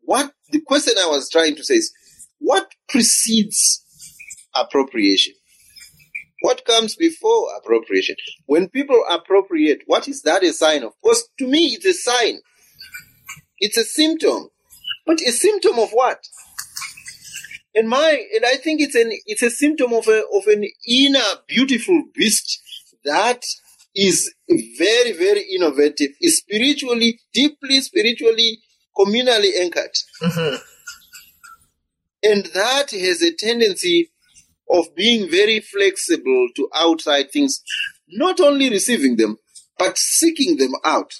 what 0.00 0.32
the 0.50 0.60
question 0.60 0.94
I 0.98 1.06
was 1.06 1.28
trying 1.30 1.56
to 1.56 1.64
say 1.64 1.74
is 1.74 1.92
what 2.38 2.68
precedes 2.88 3.84
appropriation? 4.54 5.34
What 6.40 6.64
comes 6.64 6.96
before 6.96 7.48
appropriation? 7.56 8.16
When 8.46 8.68
people 8.68 9.02
appropriate, 9.10 9.82
what 9.86 10.06
is 10.06 10.22
that 10.22 10.44
a 10.44 10.52
sign 10.52 10.84
of? 10.84 10.92
Because 11.02 11.28
to 11.38 11.46
me, 11.46 11.76
it's 11.78 11.86
a 11.86 11.94
sign. 11.94 12.38
It's 13.58 13.76
a 13.76 13.84
symptom. 13.84 14.48
But 15.06 15.20
a 15.22 15.32
symptom 15.32 15.78
of 15.78 15.90
what? 15.90 16.20
And 17.76 17.90
my, 17.90 18.24
and 18.34 18.44
I 18.46 18.56
think 18.56 18.80
it's 18.80 18.94
an, 18.94 19.10
it's 19.26 19.42
a 19.42 19.50
symptom 19.50 19.92
of 19.92 20.08
a, 20.08 20.22
of 20.34 20.46
an 20.46 20.64
inner 20.88 21.20
beautiful 21.46 22.04
beast 22.14 22.58
that 23.04 23.42
is 23.94 24.34
very, 24.48 25.12
very 25.12 25.42
innovative, 25.54 26.08
is 26.22 26.38
spiritually, 26.38 27.20
deeply 27.34 27.82
spiritually, 27.82 28.60
communally 28.96 29.60
anchored. 29.60 29.92
Mm-hmm. 30.22 30.56
And 32.22 32.46
that 32.46 32.90
has 32.92 33.22
a 33.22 33.34
tendency 33.34 34.10
of 34.70 34.94
being 34.96 35.30
very 35.30 35.60
flexible 35.60 36.48
to 36.56 36.70
outside 36.74 37.30
things, 37.30 37.62
not 38.08 38.40
only 38.40 38.70
receiving 38.70 39.16
them, 39.16 39.36
but 39.78 39.98
seeking 39.98 40.56
them 40.56 40.72
out. 40.82 41.12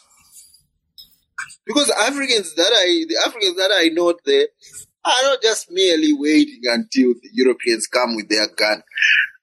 Because 1.66 1.90
Africans 1.90 2.55
that 2.55 2.73
I, 2.73 3.05
the 3.09 3.19
Africans 3.27 3.57
that 3.57 3.73
I 3.75 3.88
know 3.88 4.14
there 4.25 4.49
are 5.07 5.23
not 5.23 5.42
just 5.42 5.71
merely 5.71 6.12
waiting 6.12 6.61
until 6.64 7.14
the 7.14 7.31
Europeans 7.33 7.87
come 7.87 8.16
with 8.16 8.29
their 8.29 8.49
gun. 8.49 8.83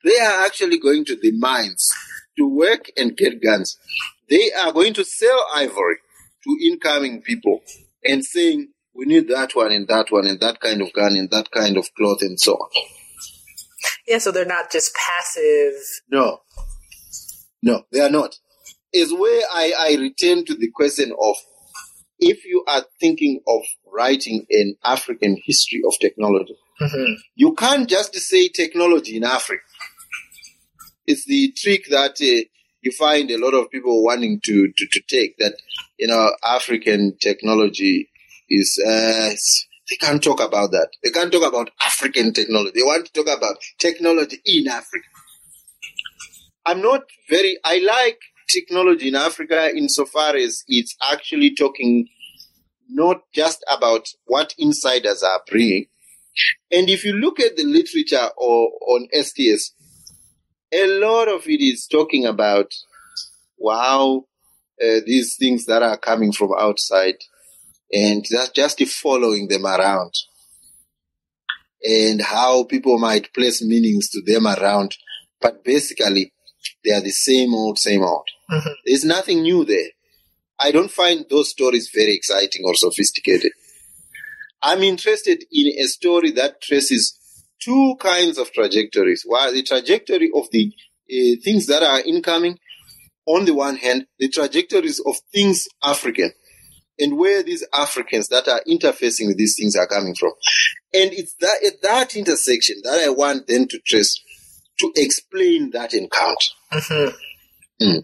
They 0.04 0.20
are 0.20 0.46
actually 0.46 0.80
going 0.80 1.06
to 1.06 1.16
the 1.16 1.32
mines 1.38 1.90
to 2.38 2.48
work 2.48 2.92
and 2.98 3.16
get 3.16 3.42
guns. 3.42 3.78
They 4.30 4.52
are 4.62 4.74
going 4.74 4.94
to 4.96 5.06
sell 5.06 5.46
ivory 5.56 5.98
to 6.44 6.58
incoming 6.66 7.22
people 7.22 7.62
and 8.04 8.24
saying, 8.24 8.70
we 8.94 9.06
need 9.06 9.28
that 9.30 9.56
one 9.56 9.72
and 9.72 9.88
that 9.88 10.08
one 10.12 10.28
and 10.28 10.40
that 10.40 10.60
kind 10.60 10.82
of 10.82 10.92
gun 10.94 11.16
and 11.16 11.30
that 11.32 11.50
kind 11.52 11.78
of 11.78 11.88
cloth 11.96 12.22
and 12.22 12.40
so 12.40 12.54
on. 12.54 12.70
Yeah, 14.08 14.18
so 14.18 14.32
they're 14.32 14.46
not 14.46 14.72
just 14.72 14.92
passive. 14.96 15.74
No. 16.10 16.42
No, 17.62 17.84
they 17.92 18.02
are 18.02 18.10
not. 18.10 18.36
Is 18.92 19.14
where 19.14 19.42
I, 19.52 19.74
I 19.78 19.96
return 20.00 20.46
to 20.46 20.54
the 20.54 20.70
question 20.70 21.14
of 21.20 21.36
if 22.20 22.46
you 22.46 22.64
are 22.68 22.84
thinking 23.00 23.42
of 23.48 23.62
writing 23.92 24.46
an 24.50 24.76
African 24.84 25.38
history 25.46 25.82
of 25.86 25.94
technology, 26.00 26.56
Mm-hmm. 26.82 27.14
you 27.36 27.54
can't 27.54 27.88
just 27.88 28.16
say 28.16 28.48
technology 28.50 29.16
in 29.16 29.24
Africa. 29.24 29.62
It's 31.06 31.26
the 31.26 31.54
trick 31.56 31.86
that 31.90 32.14
uh, 32.20 32.50
you 32.82 32.92
find 32.92 33.30
a 33.30 33.38
lot 33.38 33.54
of 33.54 33.70
people 33.70 34.04
wanting 34.04 34.42
to, 34.44 34.68
to, 34.76 34.88
to 34.92 35.02
take 35.08 35.38
that, 35.38 35.56
you 36.00 36.08
know, 36.08 36.32
African 36.44 37.16
technology 37.22 38.10
is, 38.50 38.82
uh, 38.86 39.30
they 39.90 39.96
can't 40.00 40.24
talk 40.24 40.42
about 40.42 40.72
that. 40.72 40.90
They 41.04 41.12
can't 41.12 41.32
talk 41.32 41.48
about 41.48 41.70
African 41.86 42.34
technology. 42.34 42.72
They 42.76 42.84
want 42.84 43.06
to 43.06 43.14
talk 43.14 43.38
about 43.38 43.58
technology 43.80 44.40
in 44.46 44.68
Africa. 44.68 45.06
I'm 46.66 46.82
not 46.82 47.02
very, 47.30 47.58
I 47.64 47.80
like 47.80 48.20
technology 48.54 49.08
in 49.08 49.16
Africa 49.16 49.70
insofar 49.76 50.36
as 50.36 50.64
it's 50.68 50.96
actually 51.12 51.56
talking 51.56 52.08
not 52.90 53.22
just 53.34 53.64
about 53.72 54.08
what 54.26 54.54
insiders 54.58 55.24
are 55.24 55.42
bringing. 55.50 55.88
And 56.72 56.90
if 56.90 57.04
you 57.04 57.14
look 57.14 57.40
at 57.40 57.56
the 57.56 57.64
literature 57.64 58.30
or, 58.38 58.70
on 58.88 59.08
STS, 59.14 59.74
a 60.72 60.88
lot 61.00 61.28
of 61.28 61.48
it 61.48 61.62
is 61.62 61.88
talking 61.88 62.26
about 62.26 62.72
wow, 63.58 64.26
uh, 64.82 65.00
these 65.06 65.38
things 65.38 65.66
that 65.66 65.82
are 65.82 65.98
coming 65.98 66.34
from 66.34 66.50
outside 66.60 67.16
and 67.94 68.26
that's 68.30 68.50
just 68.50 68.82
following 68.88 69.48
them 69.48 69.66
around 69.66 70.12
and 71.84 72.22
how 72.22 72.64
people 72.64 72.98
might 72.98 73.34
place 73.34 73.64
meanings 73.64 74.10
to 74.10 74.22
them 74.26 74.48
around. 74.48 74.96
But 75.40 75.64
basically, 75.64 76.34
they 76.84 76.92
are 76.92 77.02
the 77.02 77.12
same 77.12 77.54
old, 77.54 77.80
same 77.80 78.04
old. 78.04 78.28
Mhm. 78.52 78.76
There's 78.86 79.04
nothing 79.04 79.42
new 79.42 79.66
there. 79.66 79.90
I 80.60 80.72
don't 80.72 80.92
find 80.92 81.26
those 81.30 81.50
stories 81.50 81.90
very 81.94 82.14
exciting 82.14 82.64
or 82.66 82.76
sophisticated. 82.76 83.52
I'm 84.62 84.84
interested 84.84 85.44
in 85.52 85.80
a 85.80 85.88
story 85.88 86.32
that 86.32 86.62
traces 86.62 87.18
two 87.62 87.96
kinds 88.00 88.38
of 88.38 88.52
trajectories. 88.54 89.24
While 89.26 89.52
the 89.52 89.64
trajectory 89.64 90.32
of 90.34 90.50
the 90.52 90.72
uh, 91.12 91.36
things 91.44 91.68
that 91.68 91.84
are 91.84 92.02
incoming, 92.02 92.60
on 93.26 93.46
the 93.46 93.54
one 93.54 93.78
hand, 93.78 94.08
the 94.20 94.30
trajectories 94.30 95.00
of 95.06 95.16
things 95.34 95.68
African, 95.84 96.32
and 97.00 97.18
where 97.18 97.44
these 97.44 97.66
Africans 97.74 98.28
that 98.30 98.48
are 98.48 98.62
interfacing 98.68 99.28
with 99.28 99.38
these 99.38 99.56
things 99.58 99.76
are 99.76 99.88
coming 99.88 100.16
from. 100.16 100.32
And 100.94 101.12
it's 101.12 101.34
that 101.40 101.64
at 101.66 101.82
that 101.82 102.16
intersection 102.16 102.78
that 102.84 103.00
I 103.00 103.10
want 103.10 103.48
them 103.48 103.68
to 103.68 103.80
trace 103.86 104.20
to 104.80 104.92
explain 104.96 105.72
that 105.72 105.94
encounter. 105.94 106.52
Mhm. 106.72 107.16
Mm. 107.82 108.04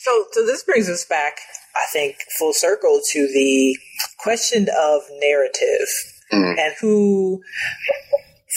So, 0.00 0.26
so 0.32 0.46
this 0.46 0.62
brings 0.62 0.88
us 0.88 1.04
back, 1.04 1.38
I 1.74 1.86
think, 1.92 2.16
full 2.38 2.52
circle 2.52 3.00
to 3.12 3.26
the 3.32 3.76
question 4.18 4.68
of 4.76 5.02
narrative 5.20 5.88
Mm. 6.32 6.58
and 6.58 6.74
who, 6.80 7.42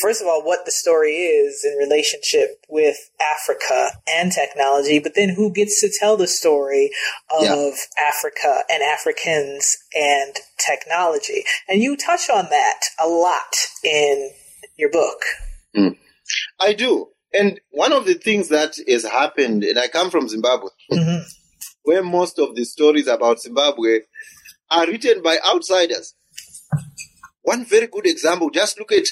first 0.01 0.21
of 0.21 0.27
all, 0.27 0.43
what 0.43 0.65
the 0.65 0.71
story 0.71 1.15
is 1.25 1.63
in 1.63 1.77
relationship 1.77 2.65
with 2.67 2.97
Africa 3.19 3.91
and 4.07 4.31
technology, 4.31 4.99
but 4.99 5.15
then 5.15 5.29
who 5.29 5.51
gets 5.53 5.79
to 5.81 5.89
tell 5.99 6.17
the 6.17 6.27
story 6.27 6.91
of 7.29 7.43
Yeah. 7.43 7.71
Africa 7.97 8.65
and 8.69 8.83
Africans 8.83 9.77
and 9.93 10.35
technology. 10.57 11.45
And 11.67 11.81
you 11.81 11.95
touch 11.95 12.29
on 12.29 12.49
that 12.49 12.81
a 12.99 13.07
lot 13.07 13.55
in 13.83 14.33
your 14.77 14.89
book. 14.89 15.23
I 16.59 16.73
do. 16.73 17.09
And 17.33 17.59
one 17.71 17.93
of 17.93 18.05
the 18.05 18.15
things 18.15 18.49
that 18.49 18.75
has 18.87 19.05
happened, 19.05 19.63
and 19.63 19.79
I 19.79 19.87
come 19.87 20.09
from 20.09 20.27
Zimbabwe, 20.27 20.69
Mhm. 20.91 21.23
where 21.83 22.03
most 22.03 22.39
of 22.39 22.55
the 22.55 22.65
stories 22.65 23.07
about 23.07 23.41
Zimbabwe 23.41 24.01
are 24.69 24.87
written 24.87 25.21
by 25.21 25.39
outsiders. 25.45 26.13
One 27.43 27.65
very 27.65 27.87
good 27.87 28.05
example, 28.05 28.49
just 28.49 28.77
look 28.79 28.91
at 28.91 29.05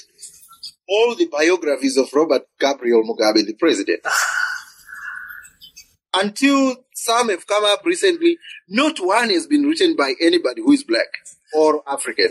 all 0.88 1.14
the 1.14 1.26
biographies 1.26 1.96
of 1.96 2.12
Robert 2.12 2.42
Gabriel 2.58 3.02
Mugabe, 3.02 3.44
the 3.46 3.54
president. 3.54 4.00
Until 6.14 6.84
some 6.94 7.28
have 7.28 7.46
come 7.46 7.64
up 7.64 7.84
recently, 7.84 8.38
not 8.68 8.98
one 9.00 9.30
has 9.30 9.46
been 9.46 9.64
written 9.64 9.96
by 9.96 10.14
anybody 10.20 10.60
who 10.62 10.72
is 10.72 10.84
black 10.84 11.06
or 11.54 11.82
African. 11.86 12.30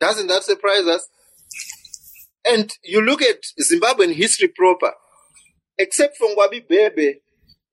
Doesn't 0.00 0.28
that 0.28 0.44
surprise 0.44 0.86
us? 0.86 1.08
And 2.50 2.68
you 2.82 3.00
look 3.00 3.22
at 3.22 3.44
Zimbabwean 3.62 4.12
history 4.12 4.48
proper, 4.48 4.92
except 5.78 6.16
for 6.16 6.26
Ngwabi 6.26 6.66
Bhebe, 6.68 7.14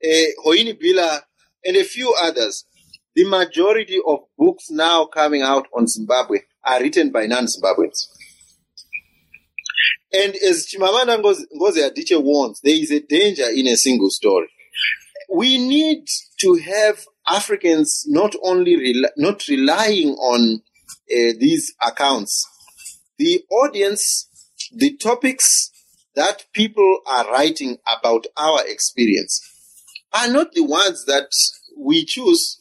uh, 0.06 0.44
Hoini 0.44 0.74
Bila, 0.74 1.22
and 1.66 1.76
a 1.76 1.84
few 1.84 2.14
others, 2.22 2.64
the 3.16 3.28
majority 3.28 4.00
of 4.06 4.20
books 4.38 4.70
now 4.70 5.06
coming 5.06 5.42
out 5.42 5.66
on 5.76 5.88
Zimbabwe 5.88 6.42
are 6.64 6.80
written 6.80 7.12
by 7.12 7.26
non-Zimbabweans. 7.26 8.06
And 10.14 10.36
as 10.36 10.68
Chimamanda 10.68 11.20
Ngozi 11.20 11.90
Adichie 11.90 12.22
warns, 12.22 12.62
there 12.64 12.76
is 12.76 12.92
a 12.92 13.00
danger 13.00 13.50
in 13.50 13.66
a 13.66 13.76
single 13.76 14.12
story. 14.12 14.48
We 15.34 15.58
need 15.58 16.06
to 16.42 16.54
have 16.54 17.04
Africans 17.28 18.04
not 18.06 18.36
only 18.44 18.94
not 19.18 19.48
relying 19.48 20.10
on 20.10 20.62
uh, 21.12 21.34
these 21.40 21.74
accounts, 21.82 22.48
the 23.18 23.44
audience, 23.50 24.27
the 24.74 24.96
topics 24.98 25.72
that 26.16 26.46
people 26.54 27.00
are 27.06 27.32
writing 27.32 27.78
about 27.88 28.26
our 28.36 28.66
experience 28.66 29.42
are 30.14 30.28
not 30.28 30.54
the 30.54 30.64
ones 30.64 31.06
that 31.06 31.30
we 31.78 32.06
choose. 32.06 32.60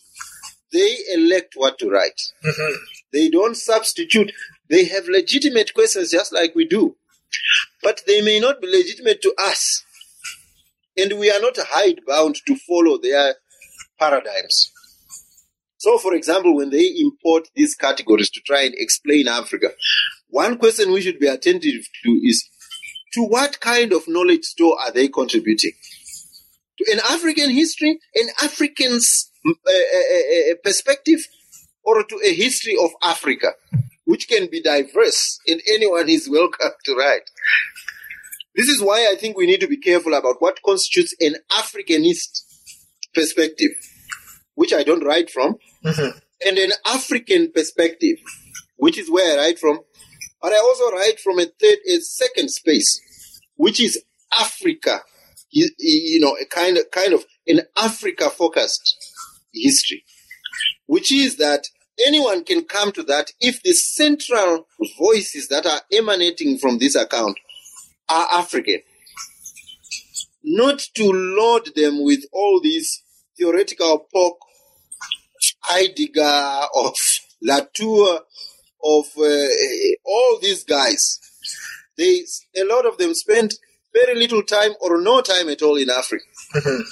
They 0.73 0.97
elect 1.15 1.55
what 1.57 1.79
to 1.79 1.89
write. 1.89 2.21
Mm-hmm. 2.45 2.75
They 3.13 3.31
don't 3.31 3.57
substitute. 3.57 4.33
They 4.69 4.85
have 4.87 5.09
legitimate 5.09 5.73
questions 5.75 6.11
just 6.11 6.33
like 6.33 6.55
we 6.55 6.67
do. 6.67 6.97
But 7.83 8.03
they 8.07 8.21
may 8.21 8.41
not 8.41 8.61
be 8.61 8.67
legitimate 8.67 9.23
to 9.23 9.35
us. 9.39 9.85
And 10.97 11.19
we 11.19 11.31
are 11.31 11.41
not 11.41 11.57
hidebound 11.59 12.37
to 12.47 12.57
follow 12.57 12.99
their 12.99 13.37
paradigms. 13.99 14.71
So, 15.79 15.99
for 15.99 16.15
example, 16.15 16.57
when 16.57 16.71
they 16.71 16.95
import 16.99 17.49
these 17.55 17.75
categories 17.75 18.31
to 18.31 18.41
try 18.41 18.63
and 18.63 18.75
explain 18.77 19.29
Africa, 19.29 19.69
one 20.37 20.59
question 20.59 20.93
we 20.93 21.01
should 21.01 21.19
be 21.19 21.29
attentive 21.29 21.83
to 22.05 22.11
is 22.23 22.39
to 23.15 23.23
what 23.23 23.59
kind 23.61 23.93
of 23.95 24.03
knowledge 24.07 24.45
store 24.45 24.77
are 24.79 24.93
they 24.93 25.09
contributing? 25.09 25.73
To 26.79 26.85
an 26.93 27.01
African 27.11 27.51
history, 27.51 27.99
an 28.15 28.29
African's 28.43 29.31
uh, 29.49 29.53
uh, 29.71 30.53
uh, 30.53 30.55
perspective, 30.63 31.21
or 31.83 32.05
to 32.05 32.21
a 32.23 32.35
history 32.35 32.77
of 32.85 32.91
Africa, 33.03 33.53
which 34.05 34.29
can 34.29 34.49
be 34.51 34.61
diverse 34.61 35.39
and 35.47 35.63
anyone 35.73 36.09
is 36.11 36.29
welcome 36.29 36.73
to 36.85 36.95
write. 36.95 37.31
This 38.55 38.69
is 38.69 38.83
why 38.83 39.09
I 39.11 39.17
think 39.19 39.37
we 39.39 39.47
need 39.47 39.61
to 39.61 39.69
be 39.69 39.79
careful 39.79 40.13
about 40.13 40.37
what 40.41 40.63
constitutes 40.63 41.15
an 41.21 41.37
Africanist 41.51 42.43
perspective, 43.15 43.71
which 44.55 44.73
I 44.75 44.83
don't 44.83 45.05
write 45.05 45.31
from, 45.31 45.57
Mm-hmm. 45.85 46.19
and 46.47 46.59
an 46.59 46.73
African 46.85 47.53
perspective, 47.53 48.17
which 48.77 48.99
is 48.99 49.09
where 49.09 49.39
I 49.39 49.43
write 49.43 49.59
from. 49.59 49.81
But 50.41 50.53
I 50.53 50.59
also 50.59 50.91
write 50.91 51.21
from 51.21 51.39
a 51.39 51.47
third, 51.47 51.79
a 51.89 52.01
second 52.01 52.51
space, 52.51 53.41
which 53.57 53.81
is 53.81 54.03
Africa. 54.39 55.01
You, 55.51 55.69
you 55.79 56.21
know, 56.21 56.37
a 56.41 56.47
kind 56.47 56.77
of, 56.77 56.91
kind 56.91 57.13
of 57.13 57.25
an 57.47 57.61
Africa 57.77 58.31
focused 58.31 58.97
history, 59.53 60.05
which 60.87 61.13
is 61.13 61.37
that 61.37 61.65
anyone 62.07 62.45
can 62.45 62.65
come 62.65 62.93
to 62.93 63.03
that 63.05 63.33
if 63.41 63.63
the 63.63 63.73
central 63.73 64.67
voices 64.99 65.49
that 65.49 65.67
are 65.67 65.81
emanating 65.93 66.59
from 66.59 66.79
this 66.79 66.95
account 66.95 67.39
are 68.09 68.29
African. 68.33 68.81
Not 70.43 70.81
to 70.95 71.11
load 71.11 71.71
them 71.75 72.05
with 72.05 72.25
all 72.33 72.61
these 72.63 73.03
theoretical 73.37 74.07
pork, 74.13 74.37
Heidegger, 75.63 76.67
of 76.75 76.95
Latour, 77.43 78.21
of 78.87 79.07
uh, 79.19 79.47
all 80.05 80.39
these 80.41 80.65
guys. 80.65 81.21
They, 81.99 82.23
a 82.57 82.65
lot 82.65 82.87
of 82.87 82.99
them 82.99 83.15
spent 83.15 83.55
very 83.93 84.15
little 84.15 84.43
time 84.43 84.73
or 84.81 85.01
no 85.01 85.21
time 85.23 85.49
at 85.49 85.63
all 85.63 85.77
in 85.77 85.91
Africa. 85.91 86.25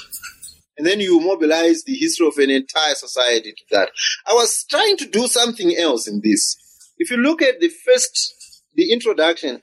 And 0.76 0.87
then 0.87 1.00
you 1.00 1.20
mobilize 1.20 1.85
the 1.85 1.94
history 1.94 2.26
of 2.26 2.37
an 2.38 2.50
entire 2.50 2.94
society 2.94 3.52
to 3.52 3.64
that. 3.70 3.90
I 4.26 4.33
was 4.33 4.64
trying 4.64 4.96
to 4.98 5.07
do 5.07 5.26
something 5.28 5.76
else 5.76 6.09
in 6.09 6.20
this. 6.20 6.57
If 6.98 7.11
you 7.11 7.16
look 7.16 7.42
at 7.42 7.61
the 7.61 7.68
first, 7.68 8.62
the 8.74 8.92
introduction, 8.92 9.62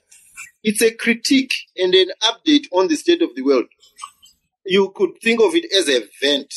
it's 0.62 0.80
a 0.80 0.94
critique 0.94 1.52
and 1.76 1.94
an 1.94 2.10
update 2.22 2.66
on 2.72 2.88
the 2.88 2.96
state 2.96 3.20
of 3.20 3.34
the 3.34 3.42
world. 3.42 3.66
You 4.64 4.92
could 4.94 5.10
think 5.22 5.40
of 5.42 5.54
it 5.54 5.66
as 5.76 5.88
a 5.88 6.08
vent, 6.20 6.54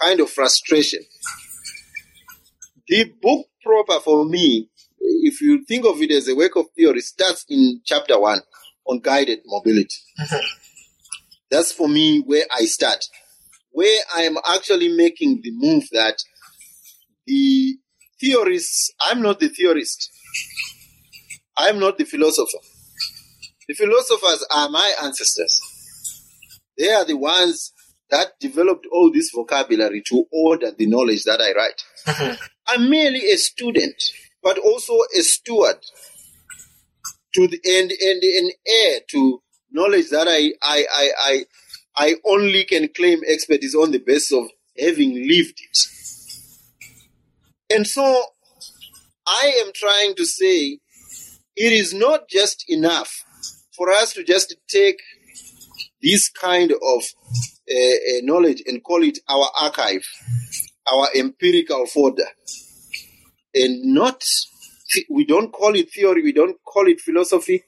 kind 0.00 0.20
of 0.20 0.30
frustration. 0.30 1.00
The 2.86 3.12
book 3.20 3.46
proper 3.62 4.00
for 4.00 4.24
me, 4.24 4.70
if 5.22 5.40
you 5.40 5.64
think 5.66 5.84
of 5.86 6.00
it 6.02 6.10
as 6.10 6.28
a 6.28 6.36
work 6.36 6.56
of 6.56 6.66
theory, 6.76 7.00
starts 7.00 7.44
in 7.48 7.80
chapter 7.84 8.18
one 8.18 8.40
on 8.86 9.00
guided 9.00 9.40
mobility. 9.46 9.96
Mm-hmm. 10.20 10.46
That's 11.50 11.72
for 11.72 11.88
me 11.88 12.22
where 12.26 12.44
I 12.54 12.64
start, 12.66 13.04
where 13.70 14.00
I 14.14 14.22
am 14.22 14.36
actually 14.54 14.88
making 14.88 15.40
the 15.42 15.50
move 15.52 15.84
that 15.92 16.16
the 17.26 17.76
theorists, 18.20 18.92
I'm 19.00 19.22
not 19.22 19.40
the 19.40 19.48
theorist. 19.48 20.10
I'm 21.56 21.78
not 21.78 21.98
the 21.98 22.04
philosopher. 22.04 22.58
The 23.68 23.74
philosophers 23.74 24.46
are 24.50 24.68
my 24.68 24.94
ancestors. 25.02 25.60
They 26.78 26.90
are 26.90 27.04
the 27.04 27.16
ones 27.16 27.72
that 28.10 28.38
developed 28.40 28.86
all 28.92 29.12
this 29.12 29.30
vocabulary 29.34 30.02
to 30.08 30.24
order 30.32 30.70
the 30.70 30.86
knowledge 30.86 31.24
that 31.24 31.40
I 31.40 31.52
write. 31.52 31.82
Mm-hmm. 32.06 32.44
I'm 32.68 32.90
merely 32.90 33.30
a 33.30 33.36
student, 33.36 33.96
but 34.48 34.56
also 34.56 34.94
a 35.14 35.20
steward 35.20 35.76
to 37.34 37.46
the 37.48 37.60
and 37.66 37.92
and 37.92 38.22
an 38.22 38.50
heir 38.66 39.00
to 39.10 39.42
knowledge 39.70 40.08
that 40.08 40.26
I 40.26 40.52
I 40.62 40.86
I 40.90 41.10
I, 41.26 41.44
I 41.96 42.14
only 42.24 42.64
can 42.64 42.88
claim 42.96 43.20
expertise 43.26 43.74
on 43.74 43.90
the 43.90 43.98
basis 43.98 44.32
of 44.32 44.46
having 44.78 45.12
lived 45.16 45.60
it. 45.60 45.78
And 47.68 47.86
so 47.86 48.22
I 49.26 49.52
am 49.62 49.72
trying 49.74 50.14
to 50.14 50.24
say 50.24 50.78
it 51.54 51.72
is 51.72 51.92
not 51.92 52.30
just 52.30 52.64
enough 52.68 53.22
for 53.76 53.90
us 53.90 54.14
to 54.14 54.24
just 54.24 54.56
take 54.66 55.02
this 56.02 56.30
kind 56.30 56.72
of 56.72 57.02
uh, 57.70 57.74
uh, 57.74 58.20
knowledge 58.22 58.62
and 58.66 58.82
call 58.82 59.02
it 59.02 59.18
our 59.28 59.50
archive, 59.60 60.06
our 60.90 61.08
empirical 61.14 61.84
folder, 61.84 62.28
and 63.54 63.94
not 63.94 64.22
we 65.10 65.24
don't 65.24 65.52
call 65.52 65.74
it 65.74 65.92
theory, 65.92 66.22
we 66.22 66.32
don't 66.32 66.56
call 66.64 66.86
it 66.86 67.00
philosophy. 67.00 67.64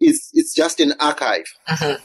It's 0.00 0.30
it's 0.32 0.54
just 0.54 0.80
an 0.80 0.94
archive. 1.00 1.44
Uh-huh. 1.66 1.96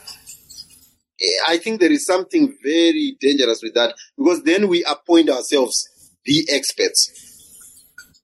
Eh, 1.20 1.26
I 1.48 1.58
think 1.58 1.80
there 1.80 1.92
is 1.92 2.06
something 2.06 2.56
very 2.62 3.16
dangerous 3.20 3.60
with 3.62 3.74
that 3.74 3.94
because 4.16 4.42
then 4.42 4.68
we 4.68 4.84
appoint 4.84 5.30
ourselves 5.30 5.88
the 6.24 6.46
experts. 6.50 7.20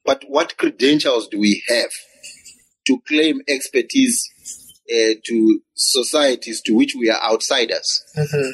But 0.05 0.25
what 0.29 0.57
credentials 0.57 1.29
do 1.29 1.39
we 1.39 1.63
have 1.69 1.91
to 2.87 3.01
claim 3.07 3.41
expertise 3.49 4.29
uh, 4.91 5.15
to 5.25 5.61
societies 5.75 6.63
to 6.63 6.75
which 6.75 6.95
we 6.99 7.11
are 7.11 7.23
outsiders? 7.23 8.03
Uh-huh. 8.17 8.51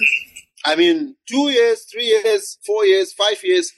I 0.65 0.75
mean, 0.75 1.15
two 1.31 1.49
years, 1.51 1.85
three 1.85 2.07
years, 2.07 2.59
four 2.67 2.85
years, 2.85 3.13
five 3.13 3.43
years 3.45 3.73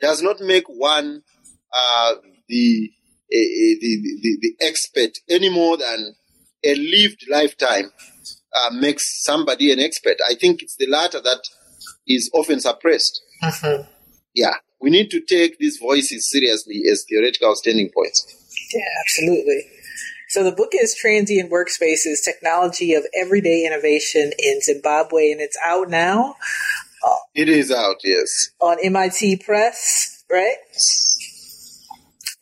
does 0.00 0.22
not 0.22 0.40
make 0.40 0.64
one 0.68 1.22
uh, 1.72 2.14
the, 2.48 2.90
uh, 3.32 3.76
the, 3.80 4.18
the 4.22 4.38
the 4.40 4.66
expert 4.66 5.10
any 5.28 5.48
more 5.48 5.76
than 5.76 6.14
a 6.64 6.74
lived 6.74 7.24
lifetime 7.30 7.90
uh, 8.54 8.70
makes 8.74 9.22
somebody 9.22 9.72
an 9.72 9.78
expert. 9.78 10.16
I 10.28 10.34
think 10.34 10.62
it's 10.62 10.76
the 10.76 10.86
latter 10.86 11.20
that 11.20 11.42
is 12.06 12.30
often 12.34 12.60
suppressed. 12.60 13.22
Yeah, 14.34 14.54
we 14.80 14.90
need 14.90 15.10
to 15.10 15.20
take 15.20 15.58
these 15.58 15.78
voices 15.78 16.28
seriously 16.30 16.82
as 16.90 17.04
theoretical 17.08 17.54
standing 17.56 17.90
points. 17.94 18.26
Yeah, 18.74 18.82
absolutely. 19.00 19.62
So 20.28 20.44
the 20.44 20.52
book 20.52 20.70
is 20.72 20.94
Transient 20.94 21.50
Workspaces, 21.50 22.22
Technology 22.24 22.94
of 22.94 23.04
Everyday 23.20 23.64
Innovation 23.66 24.30
in 24.38 24.60
Zimbabwe, 24.60 25.32
and 25.32 25.40
it's 25.40 25.58
out 25.64 25.88
now 25.90 26.36
It 27.34 27.48
is 27.48 27.70
out, 27.72 27.96
yes. 28.04 28.50
on 28.60 28.76
MIT 28.82 29.38
Press, 29.44 30.22
right? 30.30 30.56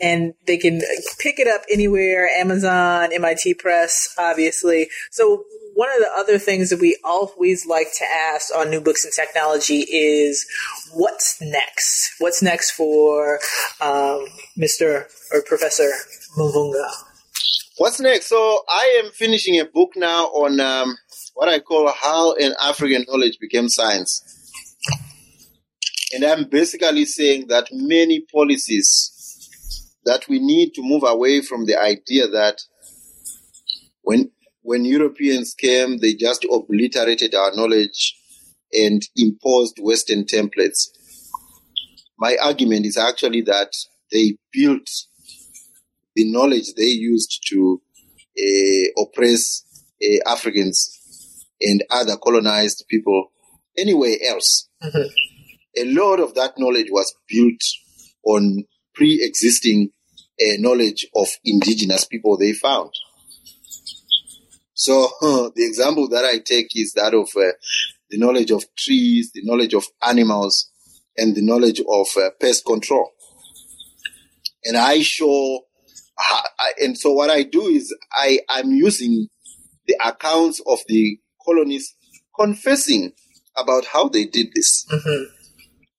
And 0.00 0.34
they 0.46 0.56
can 0.58 0.80
pick 1.18 1.38
it 1.40 1.48
up 1.48 1.62
anywhere, 1.70 2.28
Amazon, 2.28 3.12
MIT 3.12 3.54
Press, 3.54 4.14
obviously. 4.16 4.88
So 5.10 5.44
one 5.74 5.90
of 5.94 6.00
the 6.00 6.10
other 6.16 6.38
things 6.38 6.70
that 6.70 6.80
we 6.80 6.98
always 7.04 7.66
like 7.66 7.86
to 7.98 8.04
ask 8.04 8.54
on 8.56 8.70
new 8.70 8.80
books 8.80 9.04
and 9.04 9.12
technology 9.12 9.80
is 9.80 10.46
what's 10.92 11.40
next? 11.40 12.14
What's 12.18 12.42
next 12.42 12.72
for 12.72 13.38
um, 13.80 14.26
Mr. 14.58 15.04
or 15.32 15.42
Professor 15.42 15.90
Mavhunga? 16.36 16.84
What's 17.76 18.00
next? 18.00 18.26
So 18.26 18.64
I 18.68 19.02
am 19.04 19.12
finishing 19.12 19.60
a 19.60 19.64
book 19.64 19.90
now 19.94 20.24
on 20.26 20.58
um, 20.58 20.96
what 21.34 21.48
I 21.48 21.60
call 21.60 21.92
how 21.92 22.34
an 22.34 22.54
African 22.60 23.04
knowledge 23.06 23.38
became 23.40 23.68
science. 23.68 24.24
And 26.12 26.24
I'm 26.24 26.48
basically 26.48 27.04
saying 27.04 27.46
that 27.50 27.68
many 27.70 28.24
policies 28.32 29.12
that 30.08 30.26
we 30.26 30.38
need 30.38 30.72
to 30.72 30.82
move 30.82 31.02
away 31.06 31.42
from 31.42 31.66
the 31.66 31.78
idea 31.78 32.26
that 32.26 32.62
when 34.00 34.30
when 34.62 34.84
Europeans 34.84 35.54
came, 35.54 35.98
they 35.98 36.14
just 36.14 36.46
obliterated 36.50 37.34
our 37.34 37.54
knowledge 37.54 38.16
and 38.72 39.02
imposed 39.16 39.76
Western 39.80 40.24
templates. 40.24 40.88
My 42.18 42.36
argument 42.42 42.86
is 42.86 42.96
actually 42.96 43.42
that 43.42 43.70
they 44.10 44.36
built 44.50 44.88
the 46.16 46.30
knowledge 46.32 46.72
they 46.74 46.94
used 47.12 47.40
to 47.50 47.80
uh, 48.38 49.02
oppress 49.02 49.62
uh, 50.02 50.30
Africans 50.30 50.78
and 51.60 51.84
other 51.90 52.16
colonized 52.16 52.84
people 52.88 53.30
anywhere 53.76 54.16
else. 54.26 54.68
A 55.76 55.84
lot 55.84 56.18
of 56.18 56.34
that 56.34 56.54
knowledge 56.58 56.88
was 56.90 57.14
built 57.28 57.62
on 58.24 58.64
pre-existing 58.94 59.90
uh, 60.40 60.54
knowledge 60.58 61.06
of 61.14 61.28
indigenous 61.44 62.04
people 62.04 62.36
they 62.36 62.52
found. 62.52 62.90
So 64.74 65.08
the 65.20 65.66
example 65.66 66.08
that 66.10 66.24
I 66.24 66.38
take 66.38 66.68
is 66.76 66.92
that 66.94 67.14
of 67.14 67.28
uh, 67.36 67.52
the 68.10 68.18
knowledge 68.18 68.50
of 68.50 68.64
trees, 68.76 69.32
the 69.32 69.42
knowledge 69.44 69.74
of 69.74 69.84
animals, 70.06 70.70
and 71.16 71.34
the 71.34 71.42
knowledge 71.42 71.80
of 71.80 72.06
uh, 72.16 72.30
pest 72.40 72.64
control. 72.64 73.10
And 74.64 74.76
I 74.76 75.00
show, 75.02 75.60
how, 76.16 76.42
I, 76.58 76.72
and 76.80 76.96
so 76.96 77.12
what 77.12 77.30
I 77.30 77.42
do 77.42 77.62
is 77.66 77.94
I 78.12 78.40
am 78.50 78.70
using 78.70 79.28
the 79.86 79.96
accounts 80.04 80.60
of 80.66 80.78
the 80.86 81.18
colonists 81.44 81.94
confessing 82.38 83.12
about 83.56 83.84
how 83.86 84.08
they 84.08 84.26
did 84.26 84.48
this. 84.54 84.86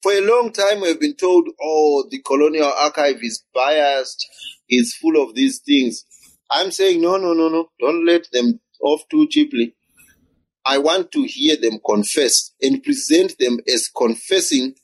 For 0.02 0.14
a 0.14 0.22
long 0.22 0.54
time, 0.54 0.80
we've 0.82 1.00
been 1.00 1.16
told, 1.16 1.50
oh, 1.62 2.06
the 2.10 2.22
colonial 2.22 2.72
archive 2.80 3.18
is 3.22 3.44
biased, 3.54 4.26
is 4.70 4.96
full 4.96 5.22
of 5.22 5.36
these 5.36 5.60
things. 5.60 6.06
I'm 6.50 6.72
saying, 6.72 7.02
no, 7.02 7.18
no, 7.18 7.34
no, 7.34 7.50
no. 7.50 7.70
Don't 7.80 8.06
let 8.06 8.28
them 8.32 8.60
off 8.82 9.02
too 9.10 9.28
cheaply. 9.30 9.76
I 10.66 10.78
want 10.78 11.12
to 11.14 11.24
hear 11.24 11.58
them 11.58 11.80
confess 11.86 12.52
and 12.62 12.84
present 12.84 13.36
them 13.40 13.60
as 13.68 13.90
confessing 13.90 14.76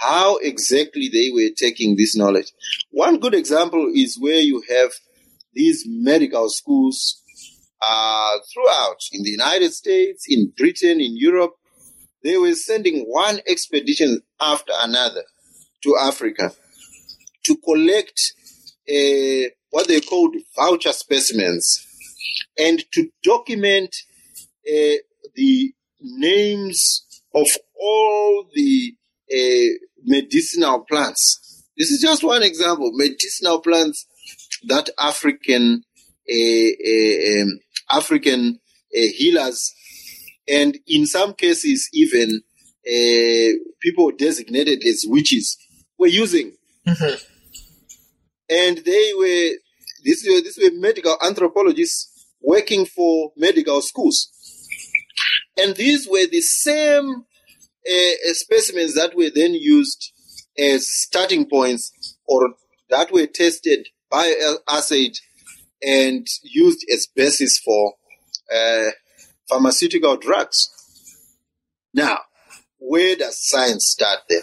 how 0.00 0.36
exactly 0.36 1.08
they 1.12 1.30
were 1.32 1.52
taking 1.56 1.96
this 1.96 2.16
knowledge. 2.16 2.52
One 2.90 3.18
good 3.18 3.34
example 3.34 3.90
is 3.94 4.18
where 4.20 4.40
you 4.40 4.62
have 4.68 4.92
these 5.52 5.84
medical 5.86 6.48
schools 6.48 7.22
uh, 7.82 8.38
throughout 8.52 8.98
in 9.12 9.22
the 9.24 9.30
United 9.30 9.72
States, 9.72 10.26
in 10.28 10.52
Britain, 10.56 11.00
in 11.00 11.16
Europe. 11.16 11.54
They 12.22 12.36
were 12.36 12.54
sending 12.54 13.04
one 13.06 13.40
expedition 13.46 14.22
after 14.40 14.72
another 14.82 15.22
to 15.82 15.96
Africa 16.00 16.52
to 17.44 17.56
collect 17.64 18.20
uh, 18.88 19.48
what 19.70 19.88
they 19.88 20.00
called 20.00 20.34
voucher 20.56 20.92
specimens 20.92 21.86
and 22.58 22.84
to 22.92 23.08
document 23.22 23.94
uh, 24.68 25.00
the 25.34 25.72
names 26.00 27.06
of 27.34 27.46
all 27.78 28.46
the 28.54 28.94
uh, 29.32 29.86
medicinal 30.04 30.84
plants. 30.88 31.64
This 31.76 31.90
is 31.90 32.02
just 32.02 32.24
one 32.24 32.42
example. 32.42 32.90
Medicinal 32.92 33.60
plants 33.60 34.06
that 34.68 34.90
African 34.98 35.84
uh, 36.30 37.42
um, 37.42 37.58
African 37.90 38.58
healers, 38.92 39.72
and 40.50 40.78
in 40.86 41.06
some 41.06 41.34
cases 41.34 41.88
even 41.92 42.40
people 43.80 44.10
designated 44.10 44.82
as 44.84 45.04
witches 45.06 45.56
were 45.98 46.06
using. 46.06 46.52
Mm-hmm. 46.86 47.22
And 48.48 48.78
they 48.78 49.12
were 49.16 49.56
this 50.04 50.26
were, 50.26 50.40
this 50.40 50.58
were 50.58 50.70
medical 50.78 51.16
anthropologists 51.24 52.26
working 52.42 52.86
for 52.86 53.32
medical 53.36 53.80
schools. 53.82 54.30
And 55.56 55.76
these 55.76 56.08
were 56.08 56.26
the 56.26 56.40
same 56.40 57.24
uh, 57.88 58.32
specimens 58.32 58.94
that 58.94 59.14
were 59.14 59.30
then 59.34 59.54
used 59.54 60.12
as 60.58 60.88
starting 60.88 61.48
points 61.48 62.16
or 62.26 62.54
that 62.88 63.12
were 63.12 63.26
tested 63.26 63.88
by 64.10 64.34
acid 64.68 65.12
and 65.82 66.26
used 66.42 66.84
as 66.92 67.06
basis 67.14 67.58
for 67.58 67.94
uh, 68.54 68.90
pharmaceutical 69.50 70.16
drugs. 70.16 70.70
Now, 71.92 72.20
where 72.78 73.16
does 73.16 73.36
science 73.38 73.86
start 73.86 74.20
then? 74.28 74.42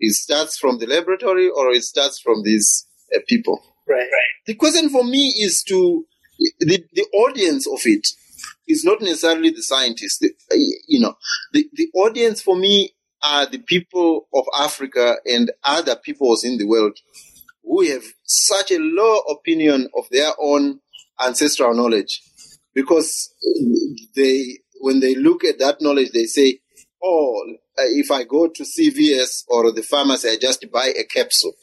It 0.00 0.14
starts 0.14 0.56
from 0.58 0.78
the 0.78 0.86
laboratory 0.86 1.50
or 1.50 1.70
it 1.72 1.82
starts 1.82 2.20
from 2.20 2.44
these 2.44 2.86
uh, 3.14 3.18
people? 3.26 3.60
Right. 3.88 3.96
right. 3.96 4.32
The 4.46 4.54
question 4.54 4.88
for 4.90 5.02
me 5.02 5.34
is 5.40 5.64
to 5.64 6.06
the, 6.60 6.84
the 6.92 7.06
audience 7.14 7.66
of 7.66 7.80
it 7.84 8.06
is 8.68 8.84
not 8.84 9.00
necessarily 9.00 9.50
the 9.50 9.62
scientists. 9.62 10.18
The, 10.18 10.30
you 10.86 11.00
know, 11.00 11.14
the, 11.52 11.68
the 11.72 11.88
audience 11.94 12.40
for 12.40 12.56
me 12.56 12.94
are 13.22 13.46
the 13.46 13.58
people 13.58 14.28
of 14.32 14.44
Africa 14.56 15.16
and 15.26 15.50
other 15.64 15.96
peoples 15.96 16.44
in 16.44 16.58
the 16.58 16.66
world 16.66 16.96
who 17.64 17.82
have 17.90 18.04
such 18.24 18.70
a 18.70 18.78
low 18.78 19.18
opinion 19.30 19.88
of 19.96 20.04
their 20.10 20.30
own 20.40 20.80
ancestral 21.20 21.74
knowledge 21.74 22.22
because 22.78 23.34
they, 24.14 24.58
when 24.80 25.00
they 25.00 25.16
look 25.16 25.42
at 25.44 25.58
that 25.58 25.80
knowledge, 25.80 26.12
they 26.12 26.26
say, 26.26 26.60
oh, 27.02 27.42
if 27.76 28.10
I 28.12 28.22
go 28.22 28.46
to 28.46 28.62
CVS 28.62 29.42
or 29.48 29.72
the 29.72 29.82
pharmacy, 29.82 30.28
I 30.28 30.36
just 30.40 30.64
buy 30.70 30.92
a 30.96 31.02
capsule 31.04 31.54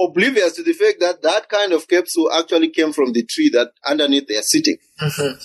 oblivious 0.00 0.54
to 0.54 0.62
the 0.62 0.72
fact 0.72 0.98
that 1.00 1.22
that 1.22 1.48
kind 1.48 1.72
of 1.72 1.86
capsule 1.86 2.32
actually 2.32 2.70
came 2.70 2.92
from 2.92 3.12
the 3.12 3.22
tree 3.24 3.50
that 3.50 3.70
underneath 3.86 4.26
they 4.26 4.36
are 4.36 4.42
sitting. 4.42 4.76
Mm-hmm. 5.00 5.38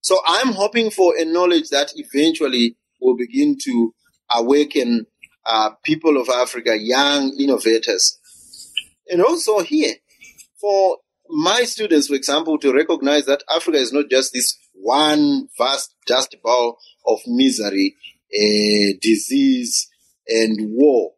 So 0.00 0.18
I'm 0.26 0.52
hoping 0.52 0.90
for 0.90 1.12
a 1.18 1.24
knowledge 1.24 1.68
that 1.70 1.92
eventually 1.94 2.76
will 3.00 3.16
begin 3.16 3.56
to 3.64 3.94
awaken 4.30 5.06
uh, 5.44 5.70
people 5.84 6.20
of 6.20 6.28
Africa, 6.28 6.76
young 6.78 7.36
innovators. 7.38 8.18
And 9.08 9.22
also 9.22 9.60
here, 9.60 9.94
for 10.60 10.98
my 11.32 11.64
students, 11.64 12.08
for 12.08 12.14
example, 12.14 12.58
to 12.58 12.74
recognize 12.74 13.24
that 13.26 13.42
Africa 13.54 13.78
is 13.78 13.92
not 13.92 14.10
just 14.10 14.32
this 14.32 14.58
one 14.74 15.48
vast 15.58 15.94
dust 16.06 16.36
bowl 16.42 16.78
of 17.06 17.20
misery, 17.26 17.96
uh, 18.34 18.98
disease, 19.00 19.88
and 20.28 20.58
war 20.60 21.12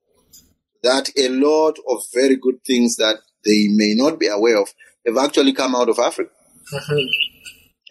that 0.85 1.11
a 1.19 1.29
lot 1.31 1.79
of 1.89 2.05
very 2.13 2.37
good 2.37 2.63
things 2.65 2.97
that 2.97 3.17
they 3.45 3.67
may 3.71 3.95
not 3.97 4.21
be 4.21 4.29
aware 4.29 4.61
of 4.61 4.69
have 5.05 5.17
actually 5.17 5.53
come 5.53 5.75
out 5.75 5.89
of 5.89 5.99
Africa. 5.99 6.31
Mm-hmm. 6.73 6.99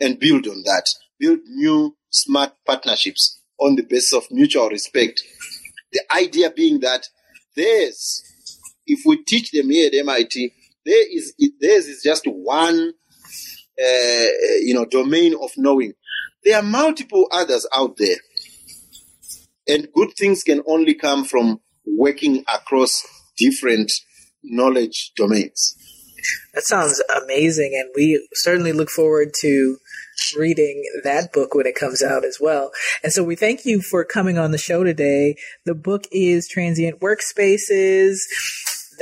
And 0.02 0.20
build 0.20 0.48
on 0.48 0.64
that. 0.64 0.86
Build 1.20 1.40
new 1.46 1.96
smart 2.10 2.54
partnerships 2.66 3.40
on 3.60 3.76
the 3.76 3.84
basis 3.84 4.14
of 4.14 4.24
mutual 4.32 4.70
respect. 4.70 5.22
The 5.92 6.02
idea 6.16 6.50
being 6.50 6.80
that 6.80 7.08
this, 7.56 8.24
if 8.86 9.02
we 9.06 9.24
teach 9.24 9.52
them 9.52 9.70
here 9.70 9.88
at 9.88 9.96
MIT, 9.96 10.54
there 10.86 11.16
is, 11.16 11.34
theirs 11.60 11.88
is 11.88 12.02
just 12.04 12.26
one, 12.26 12.94
uh, 13.80 14.28
you 14.62 14.74
know, 14.74 14.86
domain 14.86 15.36
of 15.42 15.52
knowing. 15.58 15.94
There 16.44 16.58
are 16.58 16.64
multiple 16.64 17.28
others 17.32 17.68
out 17.76 17.98
there. 17.98 18.18
And 19.68 19.88
good 19.94 20.10
things 20.18 20.44
can 20.44 20.62
only 20.68 20.94
come 20.94 21.24
from 21.24 21.62
working 21.86 22.44
across 22.54 23.04
different 23.38 23.92
knowledge 24.44 25.12
domains. 25.16 25.76
That 26.54 26.64
sounds 26.64 27.02
amazing, 27.24 27.74
and 27.80 27.90
we 27.96 28.26
certainly 28.34 28.72
look 28.72 28.90
forward 28.90 29.34
to 29.42 29.78
reading 30.38 30.84
that 31.04 31.34
book 31.34 31.56
when 31.56 31.66
it 31.66 31.76
comes 31.76 32.02
out 32.02 32.24
as 32.24 32.38
well. 32.40 32.72
And 33.04 33.12
so 33.12 33.24
we 33.24 33.36
thank 33.36 33.66
you 33.66 33.82
for 33.82 34.06
coming 34.06 34.38
on 34.38 34.52
the 34.52 34.58
show 34.58 34.84
today. 34.84 35.36
The 35.66 35.76
book 35.76 36.06
is 36.12 36.48
Transient 36.48 37.00
Workspaces 37.02 38.20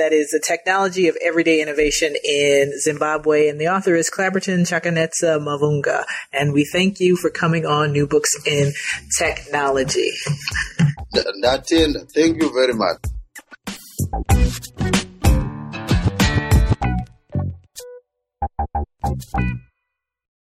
that 0.02 0.12
is 0.12 0.30
the 0.30 0.42
technology 0.44 1.06
of 1.06 1.16
everyday 1.22 1.62
innovation 1.62 2.16
in 2.24 2.76
Zimbabwe. 2.80 3.48
And 3.48 3.60
the 3.60 3.68
author 3.68 3.94
is 3.94 4.10
Clapperton 4.10 4.66
Chakanetsa 4.66 5.38
Mavhunga. 5.38 6.02
And 6.32 6.52
we 6.52 6.64
thank 6.64 6.98
you 6.98 7.14
for 7.16 7.30
coming 7.30 7.66
on 7.66 7.92
New 7.92 8.08
Books 8.08 8.34
in 8.44 8.72
Technology. 9.16 10.10
Natin, 11.44 12.10
thank 12.12 12.42
you 12.42 12.52
very 12.52 12.74
much. 12.74 12.98